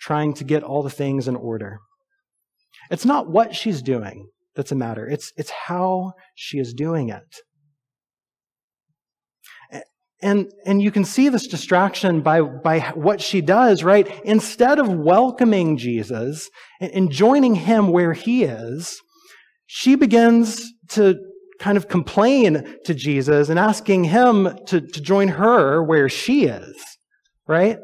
trying 0.00 0.34
to 0.34 0.44
get 0.44 0.62
all 0.62 0.82
the 0.82 0.90
things 0.90 1.28
in 1.28 1.36
order. 1.36 1.78
It's 2.90 3.04
not 3.04 3.30
what 3.30 3.54
she's 3.54 3.82
doing 3.82 4.28
that's 4.56 4.72
a 4.72 4.76
matter, 4.76 5.06
it's, 5.06 5.32
it's 5.36 5.50
how 5.66 6.12
she 6.34 6.58
is 6.58 6.72
doing 6.74 7.10
it. 7.10 7.22
And, 10.22 10.50
and 10.64 10.80
you 10.80 10.90
can 10.90 11.04
see 11.04 11.28
this 11.28 11.46
distraction 11.46 12.22
by, 12.22 12.40
by 12.40 12.80
what 12.94 13.20
she 13.20 13.42
does, 13.42 13.84
right? 13.84 14.08
Instead 14.24 14.78
of 14.78 14.88
welcoming 14.88 15.76
Jesus 15.76 16.48
and, 16.80 16.90
and 16.92 17.10
joining 17.10 17.56
him 17.56 17.88
where 17.88 18.14
he 18.14 18.44
is, 18.44 18.98
she 19.66 19.96
begins 19.96 20.72
to 20.90 21.16
kind 21.60 21.76
of 21.76 21.88
complain 21.88 22.78
to 22.84 22.94
Jesus 22.94 23.48
and 23.48 23.58
asking 23.58 24.04
him 24.04 24.58
to, 24.66 24.80
to 24.80 25.00
join 25.00 25.28
her 25.28 25.82
where 25.82 26.08
she 26.08 26.44
is, 26.44 26.74
right? 27.46 27.78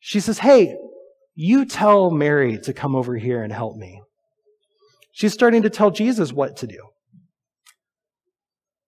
She 0.00 0.20
says, 0.20 0.38
Hey, 0.40 0.76
you 1.34 1.64
tell 1.64 2.10
Mary 2.10 2.58
to 2.58 2.72
come 2.72 2.94
over 2.94 3.16
here 3.16 3.42
and 3.42 3.52
help 3.52 3.76
me. 3.76 4.02
She's 5.12 5.32
starting 5.32 5.62
to 5.62 5.70
tell 5.70 5.90
Jesus 5.90 6.32
what 6.32 6.56
to 6.58 6.66
do. 6.66 6.88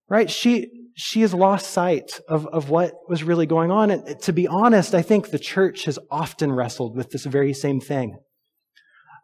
Right? 0.09 0.31
She, 0.31 0.71
she 0.97 1.23
has 1.23 1.33
lost 1.33 1.71
sight 1.71 2.21
of, 2.29 2.47
of 2.47 2.71
what 2.71 2.93
was 3.09 3.25
really 3.25 3.47
going 3.47 3.71
on. 3.71 3.91
And 3.91 4.21
to 4.23 4.33
be 4.33 4.47
honest, 4.47 4.95
I 4.95 5.03
think 5.03 5.31
the 5.31 5.39
church 5.39 5.85
has 5.85 5.99
often 6.11 6.53
wrestled 6.53 6.97
with 6.97 7.11
this 7.11 7.25
very 7.25 7.53
same 7.53 7.81
thing. 7.81 8.19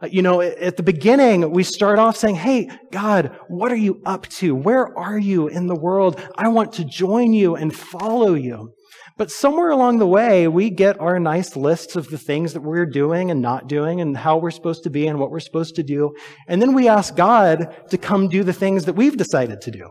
Uh, 0.03 0.07
you 0.07 0.23
know, 0.23 0.41
at 0.41 0.77
the 0.77 0.83
beginning, 0.83 1.51
we 1.51 1.63
start 1.63 1.99
off 1.99 2.17
saying, 2.17 2.37
Hey, 2.37 2.69
God, 2.91 3.37
what 3.49 3.71
are 3.71 3.77
you 3.77 4.01
up 4.07 4.27
to? 4.29 4.55
Where 4.55 4.97
are 4.99 5.19
you 5.19 5.49
in 5.49 5.67
the 5.67 5.79
world? 5.79 6.21
I 6.37 6.49
want 6.49 6.73
to 6.75 6.85
join 6.85 7.33
you 7.33 7.57
and 7.57 7.75
follow 7.75 8.35
you. 8.35 8.73
But 9.19 9.31
somewhere 9.31 9.69
along 9.69 9.99
the 9.99 10.07
way, 10.07 10.49
we 10.49 10.71
get 10.71 10.99
our 10.99 11.21
nice 11.21 11.55
lists 11.55 11.95
of 11.95 12.09
the 12.09 12.17
things 12.17 12.55
that 12.55 12.63
we're 12.63 12.87
doing 12.87 13.31
and 13.31 13.43
not 13.43 13.69
doing 13.69 14.01
and 14.01 14.17
how 14.17 14.39
we're 14.39 14.51
supposed 14.51 14.83
to 14.85 14.91
be 14.91 15.07
and 15.07 15.19
what 15.19 15.31
we're 15.31 15.41
supposed 15.41 15.75
to 15.75 15.83
do. 15.83 16.15
And 16.49 16.63
then 16.63 16.73
we 16.73 16.89
ask 16.89 17.15
God 17.15 17.77
to 17.91 17.99
come 17.99 18.29
do 18.29 18.43
the 18.43 18.55
things 18.55 18.87
that 18.87 18.95
we've 18.95 19.19
decided 19.19 19.61
to 19.61 19.71
do 19.71 19.91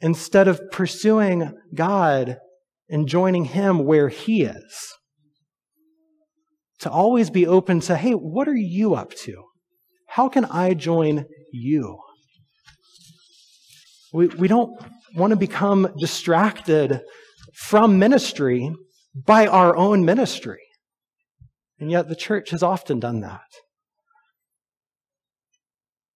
instead 0.00 0.48
of 0.48 0.60
pursuing 0.70 1.52
God 1.74 2.38
and 2.88 3.06
joining 3.06 3.44
Him 3.44 3.84
where 3.84 4.08
He 4.08 4.44
is. 4.44 4.94
To 6.80 6.90
always 6.90 7.30
be 7.30 7.46
open 7.46 7.80
to, 7.80 7.96
hey, 7.96 8.12
what 8.12 8.48
are 8.48 8.56
you 8.56 8.94
up 8.94 9.14
to? 9.24 9.44
How 10.08 10.28
can 10.28 10.44
I 10.44 10.74
join 10.74 11.26
you? 11.52 11.98
We, 14.12 14.28
we 14.28 14.48
don't 14.48 14.78
want 15.14 15.30
to 15.30 15.36
become 15.36 15.92
distracted 15.98 17.00
from 17.54 17.98
ministry 17.98 18.74
by 19.14 19.46
our 19.46 19.74
own 19.76 20.04
ministry. 20.04 20.62
And 21.78 21.90
yet 21.90 22.08
the 22.08 22.16
church 22.16 22.50
has 22.50 22.62
often 22.62 23.00
done 23.00 23.20
that. 23.20 23.40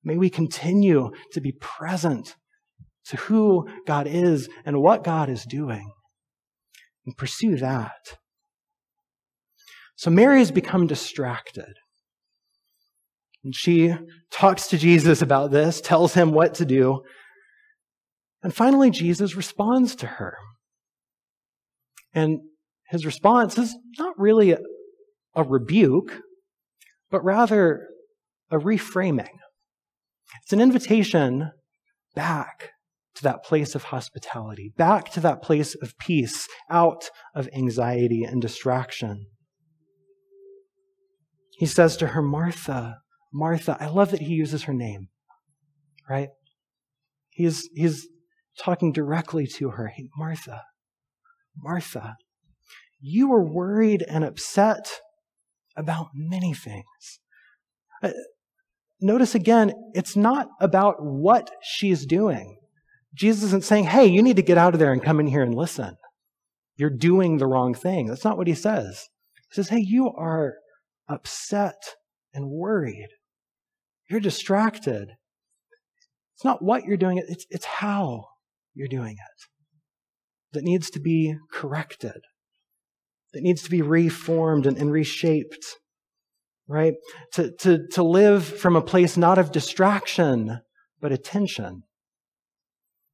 May 0.02 0.16
we 0.16 0.30
continue 0.30 1.10
to 1.32 1.40
be 1.40 1.52
present 1.52 2.34
to 3.06 3.16
who 3.16 3.68
God 3.86 4.06
is 4.06 4.48
and 4.64 4.80
what 4.80 5.04
God 5.04 5.28
is 5.28 5.44
doing. 5.44 5.90
And 7.04 7.16
pursue 7.16 7.56
that. 7.56 8.18
So 10.00 10.10
Mary 10.10 10.38
has 10.38 10.50
become 10.50 10.86
distracted. 10.86 11.74
And 13.44 13.54
she 13.54 13.94
talks 14.32 14.66
to 14.68 14.78
Jesus 14.78 15.20
about 15.20 15.50
this, 15.50 15.82
tells 15.82 16.14
him 16.14 16.32
what 16.32 16.54
to 16.54 16.64
do. 16.64 17.02
And 18.42 18.54
finally, 18.54 18.90
Jesus 18.90 19.36
responds 19.36 19.94
to 19.96 20.06
her. 20.06 20.38
And 22.14 22.38
his 22.88 23.04
response 23.04 23.58
is 23.58 23.76
not 23.98 24.18
really 24.18 24.52
a, 24.52 24.60
a 25.34 25.42
rebuke, 25.42 26.22
but 27.10 27.22
rather 27.22 27.86
a 28.50 28.56
reframing. 28.56 29.36
It's 30.42 30.54
an 30.54 30.62
invitation 30.62 31.50
back 32.14 32.70
to 33.16 33.22
that 33.24 33.44
place 33.44 33.74
of 33.74 33.84
hospitality, 33.84 34.72
back 34.78 35.12
to 35.12 35.20
that 35.20 35.42
place 35.42 35.74
of 35.82 35.92
peace, 35.98 36.48
out 36.70 37.10
of 37.34 37.50
anxiety 37.54 38.24
and 38.24 38.40
distraction. 38.40 39.26
He 41.60 41.66
says 41.66 41.98
to 41.98 42.06
her, 42.06 42.22
Martha, 42.22 43.00
Martha. 43.34 43.76
I 43.78 43.88
love 43.88 44.12
that 44.12 44.22
he 44.22 44.32
uses 44.32 44.62
her 44.62 44.72
name, 44.72 45.08
right? 46.08 46.30
He's, 47.28 47.68
he's 47.74 48.08
talking 48.58 48.92
directly 48.92 49.46
to 49.58 49.68
her. 49.72 49.88
Hey, 49.88 50.08
Martha, 50.16 50.62
Martha, 51.54 52.16
you 52.98 53.30
are 53.34 53.44
worried 53.44 54.02
and 54.08 54.24
upset 54.24 54.90
about 55.76 56.06
many 56.14 56.54
things. 56.54 57.20
Uh, 58.02 58.12
notice 59.02 59.34
again, 59.34 59.74
it's 59.92 60.16
not 60.16 60.48
about 60.62 60.94
what 61.00 61.50
she's 61.62 62.06
doing. 62.06 62.56
Jesus 63.12 63.44
isn't 63.44 63.64
saying, 63.64 63.84
hey, 63.84 64.06
you 64.06 64.22
need 64.22 64.36
to 64.36 64.42
get 64.42 64.56
out 64.56 64.72
of 64.72 64.80
there 64.80 64.94
and 64.94 65.02
come 65.02 65.20
in 65.20 65.26
here 65.26 65.42
and 65.42 65.54
listen. 65.54 65.94
You're 66.76 66.88
doing 66.88 67.36
the 67.36 67.46
wrong 67.46 67.74
thing. 67.74 68.06
That's 68.06 68.24
not 68.24 68.38
what 68.38 68.46
he 68.46 68.54
says. 68.54 69.10
He 69.50 69.56
says, 69.56 69.68
hey, 69.68 69.84
you 69.86 70.10
are 70.10 70.54
upset 71.10 71.82
and 72.32 72.48
worried. 72.48 73.08
You're 74.08 74.20
distracted. 74.20 75.08
It's 76.34 76.44
not 76.44 76.62
what 76.62 76.84
you're 76.84 76.96
doing, 76.96 77.18
it's, 77.18 77.46
it's 77.50 77.66
how 77.66 78.26
you're 78.74 78.88
doing 78.88 79.12
it 79.12 79.50
that 80.52 80.64
needs 80.64 80.90
to 80.90 81.00
be 81.00 81.36
corrected, 81.52 82.22
that 83.32 83.42
needs 83.42 83.62
to 83.62 83.70
be 83.70 83.82
reformed 83.82 84.66
and, 84.66 84.76
and 84.76 84.90
reshaped, 84.90 85.64
right? 86.66 86.94
To, 87.34 87.52
to, 87.60 87.86
to 87.92 88.02
live 88.02 88.44
from 88.44 88.76
a 88.76 88.82
place 88.82 89.16
not 89.16 89.38
of 89.38 89.52
distraction, 89.52 90.60
but 91.00 91.12
attention. 91.12 91.82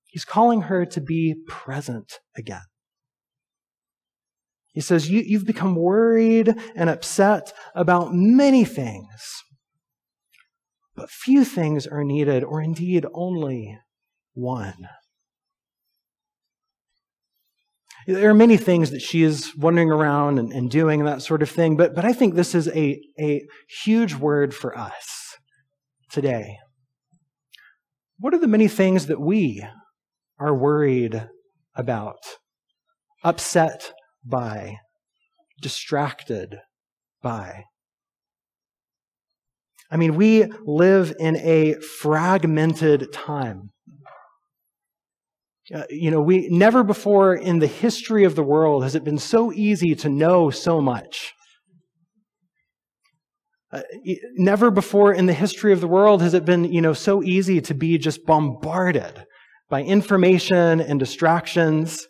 He's 0.07 0.25
calling 0.25 0.63
her 0.63 0.87
to 0.87 1.01
be 1.01 1.35
present 1.47 2.21
again. 2.37 2.63
He 4.77 4.83
says, 4.83 5.09
you, 5.09 5.23
You've 5.27 5.47
become 5.47 5.75
worried 5.75 6.55
and 6.77 6.91
upset 6.91 7.55
about 7.75 8.13
many 8.13 8.63
things. 8.63 9.43
But 10.95 11.11
few 11.11 11.47
things 11.47 11.87
are 11.87 12.05
needed, 12.05 12.45
or 12.45 12.61
indeed 12.61 13.07
only 13.15 13.79
one. 14.35 14.87
There 18.07 18.29
are 18.29 18.35
many 18.35 18.59
things 18.59 18.91
that 18.91 19.01
she 19.01 19.23
is 19.23 19.51
wandering 19.57 19.91
around 19.91 20.39
and, 20.39 20.53
and 20.53 20.71
doing 20.71 21.01
and 21.01 21.09
that 21.09 21.23
sort 21.23 21.43
of 21.43 21.49
thing, 21.49 21.79
but, 21.79 21.95
but 21.95 22.05
I 22.05 22.13
think 22.13 22.35
this 22.35 22.55
is 22.55 22.69
a, 22.69 23.01
a 23.19 23.47
huge 23.83 24.15
word 24.15 24.55
for 24.55 24.77
us 24.77 25.37
today. 26.11 26.59
What 28.19 28.35
are 28.35 28.39
the 28.39 28.47
many 28.47 28.69
things 28.69 29.07
that 29.07 29.21
we 29.21 29.67
are 30.39 30.55
worried 30.55 31.29
about, 31.75 32.19
upset 33.25 33.93
by, 34.29 34.79
distracted 35.61 36.59
by? 37.23 37.65
I 39.91 39.97
mean, 39.97 40.17
we 40.17 40.47
live 40.65 41.15
in 41.19 41.37
a 41.37 41.75
fragmented 42.01 43.13
time. 43.13 43.71
Uh, 45.75 45.83
you 45.91 46.11
know, 46.11 46.21
we 46.21 46.49
never 46.49 46.85
before 46.85 47.35
in 47.35 47.59
the 47.59 47.67
history 47.67 48.25
of 48.25 48.37
the 48.37 48.43
world 48.43 48.83
has 48.85 48.95
it 48.95 49.05
been 49.05 49.19
so 49.19 49.53
easy 49.53 49.95
to 49.97 50.09
know 50.09 50.51
so 50.51 50.81
much. 50.81 51.33
Uh, 53.73 53.83
never 54.37 54.71
before 54.71 55.13
in 55.13 55.27
the 55.27 55.33
history 55.33 55.73
of 55.73 55.81
the 55.81 55.89
world 55.89 56.23
has 56.23 56.35
it 56.35 56.45
been, 56.45 56.65
you 56.65 56.81
know, 56.81 56.93
so 56.93 57.23
easy 57.23 57.61
to 57.61 57.75
be 57.75 57.99
just 57.99 58.25
bombarded 58.25 59.25
by 59.69 59.83
information 59.83 60.81
and 60.81 61.01
distractions. 61.01 62.07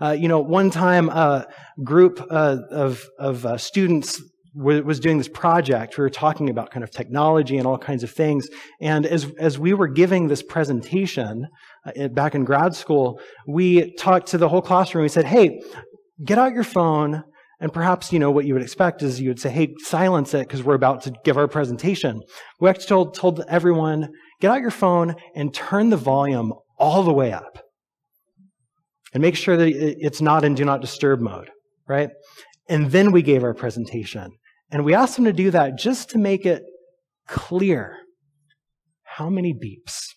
Uh, 0.00 0.10
you 0.10 0.28
know, 0.28 0.40
one 0.40 0.70
time 0.70 1.08
a 1.08 1.46
group 1.84 2.24
uh, 2.30 2.58
of, 2.70 3.04
of 3.18 3.46
uh, 3.46 3.56
students 3.56 4.20
was 4.58 5.00
doing 5.00 5.18
this 5.18 5.28
project. 5.28 5.98
We 5.98 6.02
were 6.02 6.10
talking 6.10 6.48
about 6.48 6.70
kind 6.70 6.82
of 6.82 6.90
technology 6.90 7.58
and 7.58 7.66
all 7.66 7.76
kinds 7.76 8.02
of 8.02 8.10
things. 8.10 8.48
And 8.80 9.04
as, 9.04 9.30
as 9.38 9.58
we 9.58 9.74
were 9.74 9.88
giving 9.88 10.28
this 10.28 10.42
presentation 10.42 11.46
uh, 11.84 12.08
back 12.08 12.34
in 12.34 12.44
grad 12.44 12.74
school, 12.74 13.20
we 13.46 13.94
talked 13.96 14.28
to 14.28 14.38
the 14.38 14.48
whole 14.48 14.62
classroom. 14.62 15.02
We 15.02 15.08
said, 15.10 15.26
hey, 15.26 15.60
get 16.24 16.38
out 16.38 16.54
your 16.54 16.64
phone. 16.64 17.22
And 17.60 17.72
perhaps, 17.72 18.12
you 18.12 18.18
know, 18.18 18.30
what 18.30 18.46
you 18.46 18.54
would 18.54 18.62
expect 18.62 19.02
is 19.02 19.20
you 19.20 19.28
would 19.28 19.40
say, 19.40 19.50
hey, 19.50 19.74
silence 19.78 20.32
it 20.32 20.46
because 20.46 20.62
we're 20.62 20.74
about 20.74 21.02
to 21.02 21.12
give 21.24 21.36
our 21.36 21.48
presentation. 21.48 22.22
We 22.58 22.70
actually 22.70 22.86
told, 22.86 23.14
told 23.14 23.42
everyone, 23.48 24.08
get 24.40 24.50
out 24.50 24.60
your 24.60 24.70
phone 24.70 25.16
and 25.34 25.52
turn 25.52 25.90
the 25.90 25.96
volume 25.98 26.52
all 26.78 27.02
the 27.02 27.12
way 27.12 27.32
up. 27.32 27.65
And 29.16 29.22
make 29.22 29.34
sure 29.34 29.56
that 29.56 29.72
it's 29.74 30.20
not 30.20 30.44
in 30.44 30.54
do 30.54 30.66
not 30.66 30.82
disturb 30.82 31.22
mode, 31.22 31.48
right? 31.88 32.10
And 32.68 32.90
then 32.90 33.12
we 33.12 33.22
gave 33.22 33.44
our 33.44 33.54
presentation. 33.54 34.32
And 34.70 34.84
we 34.84 34.92
asked 34.92 35.16
them 35.16 35.24
to 35.24 35.32
do 35.32 35.50
that 35.52 35.78
just 35.78 36.10
to 36.10 36.18
make 36.18 36.44
it 36.44 36.62
clear 37.26 37.96
how 39.04 39.30
many 39.30 39.54
beeps, 39.54 40.08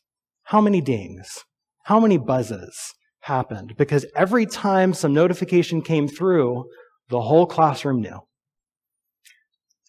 how 0.44 0.60
many 0.60 0.82
dings, 0.82 1.46
how 1.86 2.02
many 2.02 2.18
buzzes 2.18 2.78
happened. 3.22 3.76
Because 3.78 4.06
every 4.18 4.46
time 4.46 4.94
some 4.94 5.14
notification 5.14 5.82
came 5.82 6.10
through, 6.10 6.66
the 7.08 7.22
whole 7.22 7.46
classroom 7.46 8.02
knew. 8.02 8.20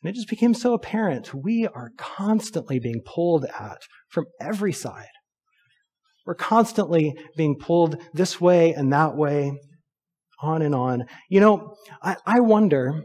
And 0.05 0.11
it 0.11 0.15
just 0.15 0.31
became 0.31 0.55
so 0.55 0.73
apparent 0.73 1.35
we 1.35 1.67
are 1.67 1.91
constantly 1.99 2.79
being 2.79 3.03
pulled 3.05 3.45
at 3.47 3.79
from 4.09 4.27
every 4.41 4.73
side. 4.73 5.09
We're 6.27 6.35
constantly 6.35 7.17
being 7.37 7.57
pulled 7.59 7.97
this 8.13 8.41
way 8.41 8.73
and 8.75 8.93
that 8.93 9.17
way, 9.17 9.59
on 10.41 10.63
and 10.63 10.75
on. 10.75 11.05
You 11.29 11.41
know, 11.41 11.75
I, 12.03 12.17
I 12.27 12.41
wonder 12.41 13.05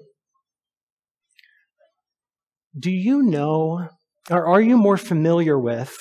do 2.78 2.92
you 2.92 3.24
know, 3.24 3.88
or 4.30 4.48
are 4.48 4.62
you 4.62 4.78
more 4.78 4.98
familiar 4.98 5.58
with, 5.58 5.96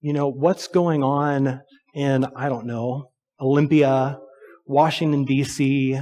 you 0.00 0.12
know, 0.12 0.28
what's 0.28 0.66
going 0.68 1.02
on 1.02 1.60
in, 1.94 2.26
I 2.34 2.48
don't 2.48 2.66
know, 2.66 3.10
Olympia, 3.40 4.18
Washington, 4.66 5.24
D.C., 5.24 6.00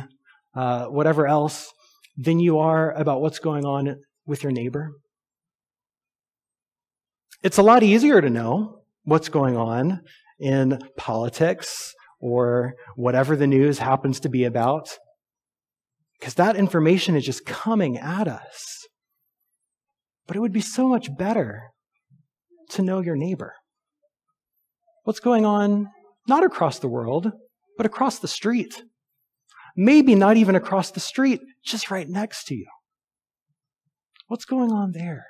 uh, 0.55 0.87
whatever 0.87 1.27
else, 1.27 1.73
than 2.17 2.39
you 2.39 2.59
are 2.59 2.93
about 2.93 3.21
what's 3.21 3.39
going 3.39 3.65
on 3.65 3.97
with 4.27 4.43
your 4.43 4.53
neighbor? 4.53 4.93
It's 7.43 7.59
a 7.59 7.63
lot 7.63 7.83
easier 7.83 8.21
to 8.21 8.31
know 8.31 8.83
what's 9.05 9.29
going 9.29 9.57
on 9.57 10.01
in 10.39 10.79
politics 10.97 11.95
or 12.21 12.75
whatever 12.97 13.37
the 13.37 13.47
news 13.47 13.79
happens 13.79 14.21
to 14.21 14.29
be 14.29 14.45
about 14.45 14.99
because 16.19 16.35
that 16.35 16.57
information 16.57 17.17
is 17.17 17.25
just 17.25 17.47
coming 17.47 17.97
at 17.97 18.27
us. 18.27 18.87
But 20.27 20.37
it 20.37 20.41
would 20.41 20.53
be 20.53 20.61
so 20.61 20.89
much 20.89 21.17
better 21.17 21.71
to 22.71 22.83
know 22.83 23.01
your 23.01 23.17
neighbor. 23.17 23.55
What's 25.05 25.21
going 25.21 25.47
on, 25.47 25.89
not 26.27 26.45
across 26.45 26.79
the 26.79 26.89
world, 26.89 27.33
but 27.77 27.87
across 27.87 28.19
the 28.19 28.29
street. 28.29 28.83
Maybe 29.77 30.15
not 30.15 30.37
even 30.37 30.57
across 30.57 30.91
the 30.91 31.01
street, 31.01 31.41
just 31.65 31.91
right 31.91 32.09
next 32.09 32.45
to 32.47 32.55
you. 32.55 32.67
What's 34.27 34.45
going 34.45 34.73
on 34.73 34.93
there? 34.93 35.27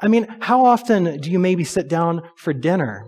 I 0.00 0.08
mean, 0.08 0.26
how 0.40 0.64
often 0.64 1.20
do 1.20 1.30
you 1.30 1.38
maybe 1.38 1.62
sit 1.62 1.88
down 1.88 2.22
for 2.36 2.52
dinner 2.52 3.06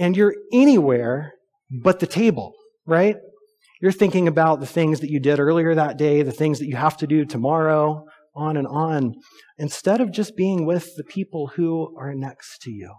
and 0.00 0.16
you're 0.16 0.34
anywhere 0.52 1.34
but 1.70 2.00
the 2.00 2.06
table, 2.06 2.54
right? 2.86 3.16
You're 3.80 3.92
thinking 3.92 4.26
about 4.26 4.58
the 4.58 4.66
things 4.66 5.00
that 5.00 5.10
you 5.10 5.20
did 5.20 5.38
earlier 5.38 5.74
that 5.74 5.98
day, 5.98 6.22
the 6.22 6.32
things 6.32 6.58
that 6.58 6.66
you 6.66 6.74
have 6.74 6.96
to 6.96 7.06
do 7.06 7.24
tomorrow, 7.24 8.04
on 8.34 8.56
and 8.56 8.66
on, 8.66 9.14
instead 9.58 10.00
of 10.00 10.10
just 10.10 10.36
being 10.36 10.66
with 10.66 10.96
the 10.96 11.04
people 11.04 11.48
who 11.54 11.94
are 11.98 12.14
next 12.14 12.62
to 12.62 12.70
you. 12.70 12.92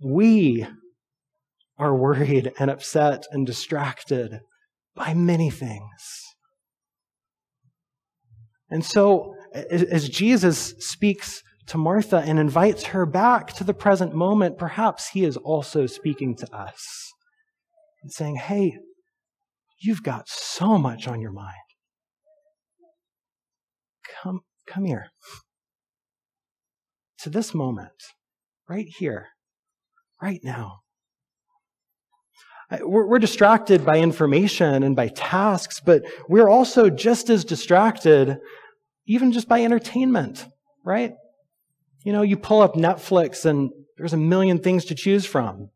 We 0.00 0.66
are 1.78 1.96
worried 1.96 2.52
and 2.58 2.70
upset 2.70 3.24
and 3.32 3.46
distracted 3.46 4.40
by 4.94 5.14
many 5.14 5.50
things. 5.50 6.22
And 8.70 8.84
so, 8.84 9.34
as 9.54 10.08
Jesus 10.08 10.74
speaks 10.78 11.42
to 11.66 11.78
Martha 11.78 12.22
and 12.24 12.38
invites 12.38 12.84
her 12.86 13.06
back 13.06 13.52
to 13.54 13.64
the 13.64 13.74
present 13.74 14.14
moment, 14.14 14.58
perhaps 14.58 15.08
he 15.08 15.24
is 15.24 15.36
also 15.36 15.86
speaking 15.86 16.36
to 16.36 16.54
us 16.54 17.12
and 18.02 18.12
saying, 18.12 18.36
Hey, 18.36 18.78
you've 19.78 20.02
got 20.02 20.28
so 20.28 20.78
much 20.78 21.08
on 21.08 21.20
your 21.20 21.32
mind. 21.32 21.54
Come, 24.22 24.40
come 24.66 24.84
here. 24.84 25.06
To 27.20 27.30
this 27.30 27.54
moment, 27.54 27.92
right 28.68 28.86
here, 28.98 29.28
right 30.20 30.40
now. 30.42 30.80
We're, 32.80 33.06
we're 33.06 33.18
distracted 33.18 33.84
by 33.84 33.98
information 33.98 34.82
and 34.82 34.96
by 34.96 35.08
tasks, 35.08 35.80
but 35.80 36.02
we're 36.28 36.48
also 36.48 36.90
just 36.90 37.30
as 37.30 37.44
distracted 37.44 38.38
even 39.06 39.32
just 39.32 39.48
by 39.48 39.62
entertainment, 39.62 40.46
right? 40.84 41.12
You 42.04 42.12
know, 42.12 42.22
you 42.22 42.36
pull 42.36 42.60
up 42.60 42.74
Netflix 42.74 43.44
and 43.44 43.70
there's 43.96 44.12
a 44.12 44.18
million 44.18 44.58
things 44.60 44.84
to 44.86 44.94
choose 44.94 45.24
from. 45.24 45.70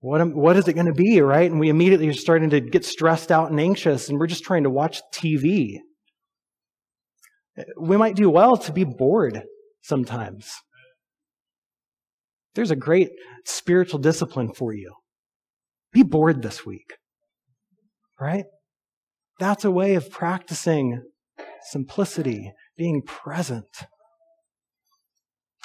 What, 0.00 0.34
what 0.34 0.56
is 0.56 0.68
it 0.68 0.74
going 0.74 0.86
to 0.86 0.92
be, 0.92 1.20
right? 1.20 1.50
And 1.50 1.58
we 1.58 1.68
immediately 1.68 2.08
are 2.08 2.12
starting 2.12 2.50
to 2.50 2.60
get 2.60 2.84
stressed 2.84 3.32
out 3.32 3.50
and 3.50 3.58
anxious, 3.58 4.08
and 4.08 4.18
we're 4.18 4.28
just 4.28 4.44
trying 4.44 4.62
to 4.62 4.70
watch 4.70 5.00
TV. 5.12 5.78
We 7.80 7.96
might 7.96 8.14
do 8.14 8.30
well 8.30 8.56
to 8.58 8.72
be 8.72 8.84
bored 8.84 9.42
sometimes. 9.82 10.52
There's 12.54 12.70
a 12.70 12.76
great 12.76 13.10
spiritual 13.44 13.98
discipline 13.98 14.52
for 14.54 14.72
you. 14.72 14.94
Be 15.92 16.02
bored 16.02 16.42
this 16.42 16.64
week, 16.64 16.94
right? 18.20 18.44
That's 19.40 19.64
a 19.64 19.70
way 19.70 19.94
of 19.94 20.10
practicing 20.10 21.02
simplicity, 21.70 22.52
being 22.76 23.02
present. 23.02 23.66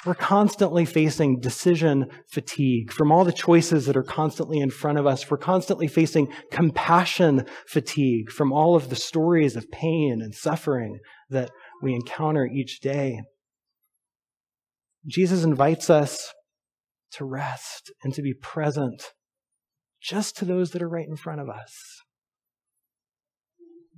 We're 0.04 0.14
constantly 0.14 0.84
facing 0.84 1.40
decision 1.40 2.10
fatigue 2.28 2.92
from 2.92 3.10
all 3.10 3.24
the 3.24 3.32
choices 3.32 3.86
that 3.86 3.96
are 3.96 4.02
constantly 4.02 4.58
in 4.58 4.70
front 4.70 4.98
of 4.98 5.06
us. 5.06 5.30
We're 5.30 5.38
constantly 5.38 5.86
facing 5.86 6.28
compassion 6.50 7.46
fatigue 7.66 8.30
from 8.30 8.52
all 8.52 8.76
of 8.76 8.90
the 8.90 8.96
stories 8.96 9.56
of 9.56 9.70
pain 9.70 10.20
and 10.20 10.34
suffering 10.34 10.98
that 11.30 11.50
we 11.82 11.94
encounter 11.94 12.46
each 12.46 12.80
day. 12.80 13.22
Jesus 15.06 15.42
invites 15.42 15.88
us 15.88 16.32
to 17.12 17.24
rest 17.24 17.90
and 18.02 18.12
to 18.12 18.20
be 18.20 18.34
present 18.34 19.12
just 20.02 20.36
to 20.36 20.44
those 20.44 20.72
that 20.72 20.82
are 20.82 20.88
right 20.88 21.08
in 21.08 21.16
front 21.16 21.40
of 21.40 21.48
us. 21.48 21.72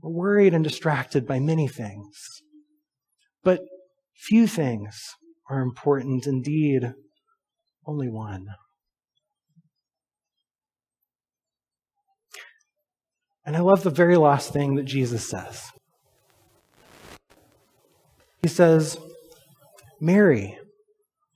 We're 0.03 0.13
worried 0.13 0.55
and 0.55 0.63
distracted 0.63 1.27
by 1.27 1.41
many 1.41 1.67
things, 1.67 2.17
but 3.43 3.61
few 4.15 4.47
things 4.47 5.17
are 5.49 5.61
important 5.61 6.27
indeed, 6.27 6.93
only 7.87 8.09
one. 8.09 8.47
And 13.45 13.57
I 13.57 13.61
love 13.61 13.85
the 13.85 13.91
very 13.91 14.17
last 14.17 14.53
thing 14.53 14.75
that 14.75 14.85
Jesus 14.85 15.29
says. 15.29 15.71
He 18.43 18.49
says, 18.49 18.99
Mary 20.01 20.59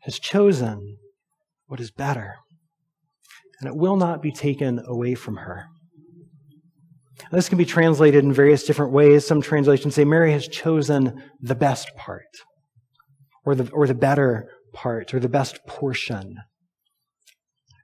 has 0.01 0.19
chosen 0.19 0.99
what 1.67 1.81
is 1.81 1.93
better, 1.93 2.35
and 3.61 3.69
it 3.69 3.77
will 3.77 3.97
not 3.97 4.23
be 4.23 4.33
taken 4.33 4.81
away 4.87 5.15
from 5.15 5.37
her. 5.37 5.67
This 7.31 7.49
can 7.49 7.59
be 7.59 7.65
translated 7.65 8.25
in 8.25 8.33
various 8.33 8.65
different 8.65 8.93
ways. 8.93 9.27
Some 9.27 9.41
translations 9.41 9.95
say 9.95 10.05
Mary 10.05 10.33
has 10.33 10.49
chosen 10.49 11.23
the 11.41 11.55
best 11.55 11.95
part 11.97 12.27
or 13.45 13.55
the, 13.55 13.71
or 13.73 13.87
the 13.87 13.95
better 13.95 14.49
part 14.73 15.13
or 15.15 15.21
the 15.21 15.29
best 15.29 15.65
portion. 15.67 16.39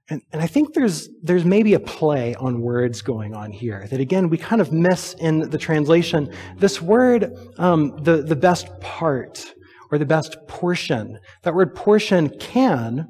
And, 0.09 0.23
and 0.33 0.41
I 0.41 0.47
think 0.47 0.75
there's, 0.75 1.09
there's 1.23 1.45
maybe 1.45 1.75
a 1.75 1.81
play 1.81 2.35
on 2.37 2.61
words 2.61 3.03
going 3.03 3.35
on 3.35 3.51
here 3.51 3.89
that 3.91 4.01
again 4.01 4.29
we 4.29 4.39
kind 4.39 4.61
of 4.61 4.73
miss 4.73 5.15
in 5.15 5.51
the 5.51 5.59
translation. 5.59 6.33
This 6.57 6.81
word, 6.81 7.33
um, 7.59 7.97
the, 8.03 8.23
the 8.23 8.37
best 8.37 8.69
part 8.81 9.45
or 9.91 9.99
the 9.99 10.07
best 10.07 10.37
portion, 10.47 11.19
that 11.43 11.55
word 11.55 11.75
portion 11.75 12.29
can 12.39 13.09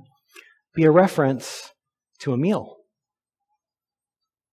be 0.75 0.85
a 0.85 0.91
reference 0.91 1.71
to 2.21 2.33
a 2.33 2.37
meal. 2.37 2.77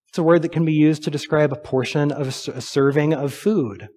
It's 0.09 0.17
a 0.17 0.23
word 0.23 0.41
that 0.43 0.51
can 0.51 0.65
be 0.65 0.73
used 0.73 1.03
to 1.03 1.11
describe 1.11 1.51
a 1.51 1.55
portion 1.55 2.11
of 2.11 2.27
a 2.27 2.61
serving 2.61 3.13
of 3.13 3.33
food. 3.33 3.87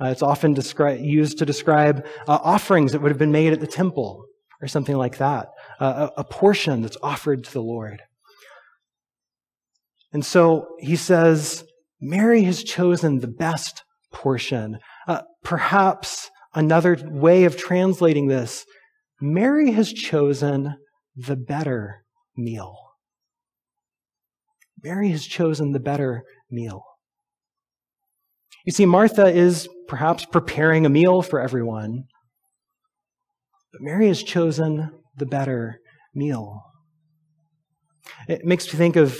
Uh, 0.00 0.06
it's 0.06 0.22
often 0.22 0.54
descri- 0.54 1.04
used 1.04 1.38
to 1.38 1.46
describe 1.46 2.04
uh, 2.26 2.38
offerings 2.42 2.92
that 2.92 3.00
would 3.00 3.10
have 3.10 3.18
been 3.18 3.32
made 3.32 3.52
at 3.52 3.60
the 3.60 3.66
temple 3.66 4.24
or 4.60 4.66
something 4.66 4.96
like 4.96 5.18
that, 5.18 5.48
uh, 5.80 6.08
a, 6.16 6.20
a 6.20 6.24
portion 6.24 6.82
that's 6.82 6.96
offered 7.02 7.44
to 7.44 7.52
the 7.52 7.62
Lord. 7.62 8.02
And 10.12 10.24
so 10.24 10.68
he 10.78 10.96
says, 10.96 11.64
Mary 12.00 12.44
has 12.44 12.62
chosen 12.62 13.18
the 13.18 13.28
best 13.28 13.82
portion. 14.12 14.78
Uh, 15.06 15.22
perhaps 15.42 16.30
another 16.54 16.96
way 17.04 17.44
of 17.44 17.56
translating 17.56 18.28
this, 18.28 18.64
Mary 19.20 19.72
has 19.72 19.92
chosen 19.92 20.76
the 21.16 21.36
better 21.36 22.04
meal. 22.36 22.76
Mary 24.82 25.10
has 25.10 25.24
chosen 25.24 25.72
the 25.72 25.80
better 25.80 26.22
meal. 26.50 26.84
You 28.64 28.72
see, 28.72 28.86
Martha 28.86 29.26
is 29.26 29.68
perhaps 29.88 30.24
preparing 30.24 30.86
a 30.86 30.90
meal 30.90 31.20
for 31.20 31.38
everyone, 31.38 32.04
but 33.72 33.82
Mary 33.82 34.08
has 34.08 34.22
chosen 34.22 34.90
the 35.16 35.26
better 35.26 35.80
meal. 36.14 36.62
It 38.26 38.46
makes 38.46 38.72
me 38.72 38.78
think 38.78 38.96
of 38.96 39.18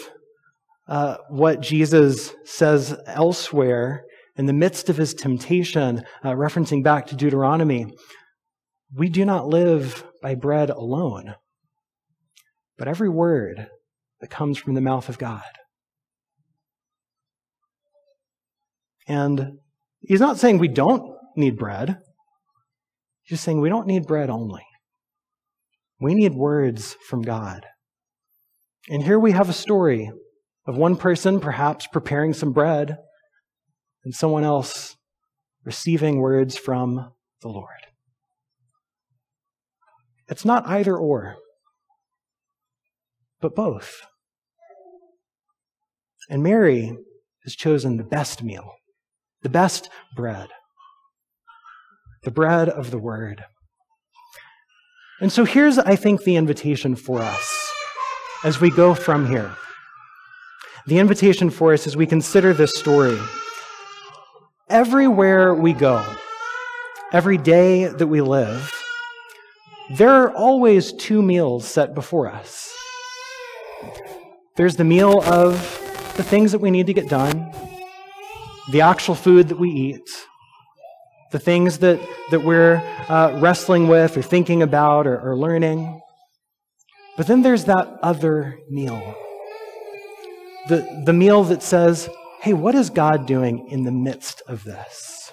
uh, 0.88 1.16
what 1.28 1.60
Jesus 1.60 2.34
says 2.44 2.96
elsewhere 3.06 4.04
in 4.36 4.46
the 4.46 4.52
midst 4.54 4.88
of 4.88 4.96
his 4.96 5.12
temptation, 5.12 6.04
uh, 6.24 6.30
referencing 6.30 6.82
back 6.82 7.06
to 7.06 7.16
Deuteronomy. 7.16 7.86
We 8.94 9.10
do 9.10 9.26
not 9.26 9.46
live 9.46 10.04
by 10.22 10.36
bread 10.36 10.70
alone, 10.70 11.34
but 12.78 12.88
every 12.88 13.10
word 13.10 13.68
that 14.20 14.30
comes 14.30 14.56
from 14.56 14.72
the 14.72 14.80
mouth 14.80 15.10
of 15.10 15.18
God. 15.18 15.42
And 19.06 19.58
he's 20.00 20.20
not 20.20 20.38
saying 20.38 20.58
we 20.58 20.68
don't 20.68 21.16
need 21.36 21.58
bread. 21.58 21.98
He's 23.22 23.40
saying 23.40 23.60
we 23.60 23.68
don't 23.68 23.86
need 23.86 24.06
bread 24.06 24.30
only. 24.30 24.64
We 26.00 26.14
need 26.14 26.34
words 26.34 26.96
from 27.08 27.22
God. 27.22 27.66
And 28.88 29.02
here 29.02 29.18
we 29.18 29.32
have 29.32 29.48
a 29.48 29.54
story 29.54 30.10
of 30.66 30.76
one 30.76 30.96
person 30.96 31.40
perhaps 31.40 31.86
preparing 31.86 32.34
some 32.34 32.52
bread 32.52 32.98
and 34.04 34.14
someone 34.14 34.44
else 34.44 34.96
receiving 35.64 36.18
words 36.18 36.56
from 36.56 37.12
the 37.40 37.48
Lord. 37.48 37.68
It's 40.28 40.44
not 40.44 40.66
either 40.66 40.96
or, 40.96 41.36
but 43.40 43.54
both. 43.54 44.02
And 46.28 46.42
Mary 46.42 46.96
has 47.44 47.54
chosen 47.54 47.96
the 47.96 48.04
best 48.04 48.42
meal 48.42 48.72
the 49.44 49.48
best 49.50 49.88
bread, 50.16 50.48
the 52.24 52.32
bread 52.32 52.68
of 52.68 52.90
the 52.90 52.98
Word. 52.98 53.44
And 55.20 55.30
so 55.30 55.44
here's, 55.44 55.78
I 55.78 55.94
think, 55.94 56.24
the 56.24 56.34
invitation 56.34 56.96
for 56.96 57.20
us 57.20 57.72
as 58.42 58.60
we 58.60 58.70
go 58.70 58.94
from 58.94 59.28
here. 59.28 59.54
The 60.86 60.98
invitation 60.98 61.50
for 61.50 61.72
us 61.72 61.86
as 61.86 61.96
we 61.96 62.06
consider 62.06 62.52
this 62.52 62.72
story. 62.74 63.18
Everywhere 64.68 65.54
we 65.54 65.72
go, 65.72 66.04
every 67.12 67.38
day 67.38 67.86
that 67.86 68.06
we 68.06 68.22
live, 68.22 68.72
there 69.92 70.10
are 70.10 70.34
always 70.34 70.92
two 70.92 71.22
meals 71.22 71.66
set 71.66 71.94
before 71.94 72.28
us. 72.28 72.74
There's 74.56 74.76
the 74.76 74.84
meal 74.84 75.22
of 75.22 75.52
the 76.16 76.22
things 76.22 76.52
that 76.52 76.60
we 76.60 76.70
need 76.70 76.86
to 76.86 76.94
get 76.94 77.08
done, 77.08 77.50
the 78.70 78.80
actual 78.80 79.14
food 79.14 79.48
that 79.48 79.58
we 79.58 79.70
eat, 79.70 80.08
the 81.32 81.38
things 81.38 81.78
that, 81.78 82.00
that 82.30 82.44
we're 82.44 82.76
uh, 83.08 83.38
wrestling 83.40 83.88
with 83.88 84.16
or 84.16 84.22
thinking 84.22 84.62
about 84.62 85.06
or, 85.06 85.20
or 85.20 85.36
learning. 85.36 86.00
But 87.16 87.26
then 87.26 87.42
there's 87.42 87.64
that 87.64 87.98
other 88.02 88.58
meal. 88.70 89.14
The, 90.68 91.02
the 91.04 91.12
meal 91.12 91.44
that 91.44 91.62
says, 91.62 92.08
hey, 92.40 92.54
what 92.54 92.74
is 92.74 92.90
God 92.90 93.26
doing 93.26 93.68
in 93.68 93.84
the 93.84 93.92
midst 93.92 94.42
of 94.48 94.64
this? 94.64 95.32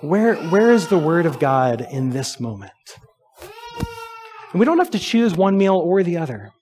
Where, 0.00 0.36
where 0.36 0.70
is 0.70 0.88
the 0.88 0.98
Word 0.98 1.26
of 1.26 1.38
God 1.38 1.86
in 1.90 2.10
this 2.10 2.38
moment? 2.38 2.72
And 4.52 4.60
we 4.60 4.64
don't 4.64 4.78
have 4.78 4.90
to 4.92 4.98
choose 4.98 5.34
one 5.34 5.58
meal 5.58 5.76
or 5.76 6.02
the 6.02 6.18
other, 6.18 6.52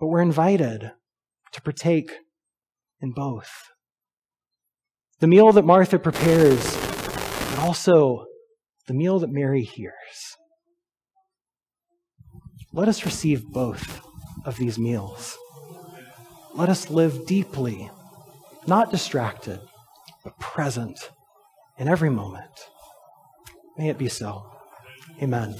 but 0.00 0.08
we're 0.08 0.22
invited 0.22 0.92
to 1.52 1.62
partake 1.62 2.10
in 3.02 3.12
both. 3.12 3.50
The 5.20 5.26
meal 5.26 5.52
that 5.52 5.64
Martha 5.64 5.98
prepares, 5.98 6.76
but 7.50 7.58
also 7.58 8.24
the 8.86 8.94
meal 8.94 9.18
that 9.18 9.30
Mary 9.30 9.62
hears. 9.62 10.36
Let 12.72 12.88
us 12.88 13.04
receive 13.04 13.44
both 13.52 14.00
of 14.44 14.56
these 14.56 14.78
meals. 14.78 15.36
Let 16.54 16.68
us 16.68 16.90
live 16.90 17.26
deeply, 17.26 17.90
not 18.66 18.90
distracted, 18.90 19.60
but 20.24 20.38
present 20.38 21.10
in 21.78 21.88
every 21.88 22.10
moment. 22.10 22.50
May 23.76 23.88
it 23.88 23.98
be 23.98 24.08
so. 24.08 24.46
Amen. 25.20 25.56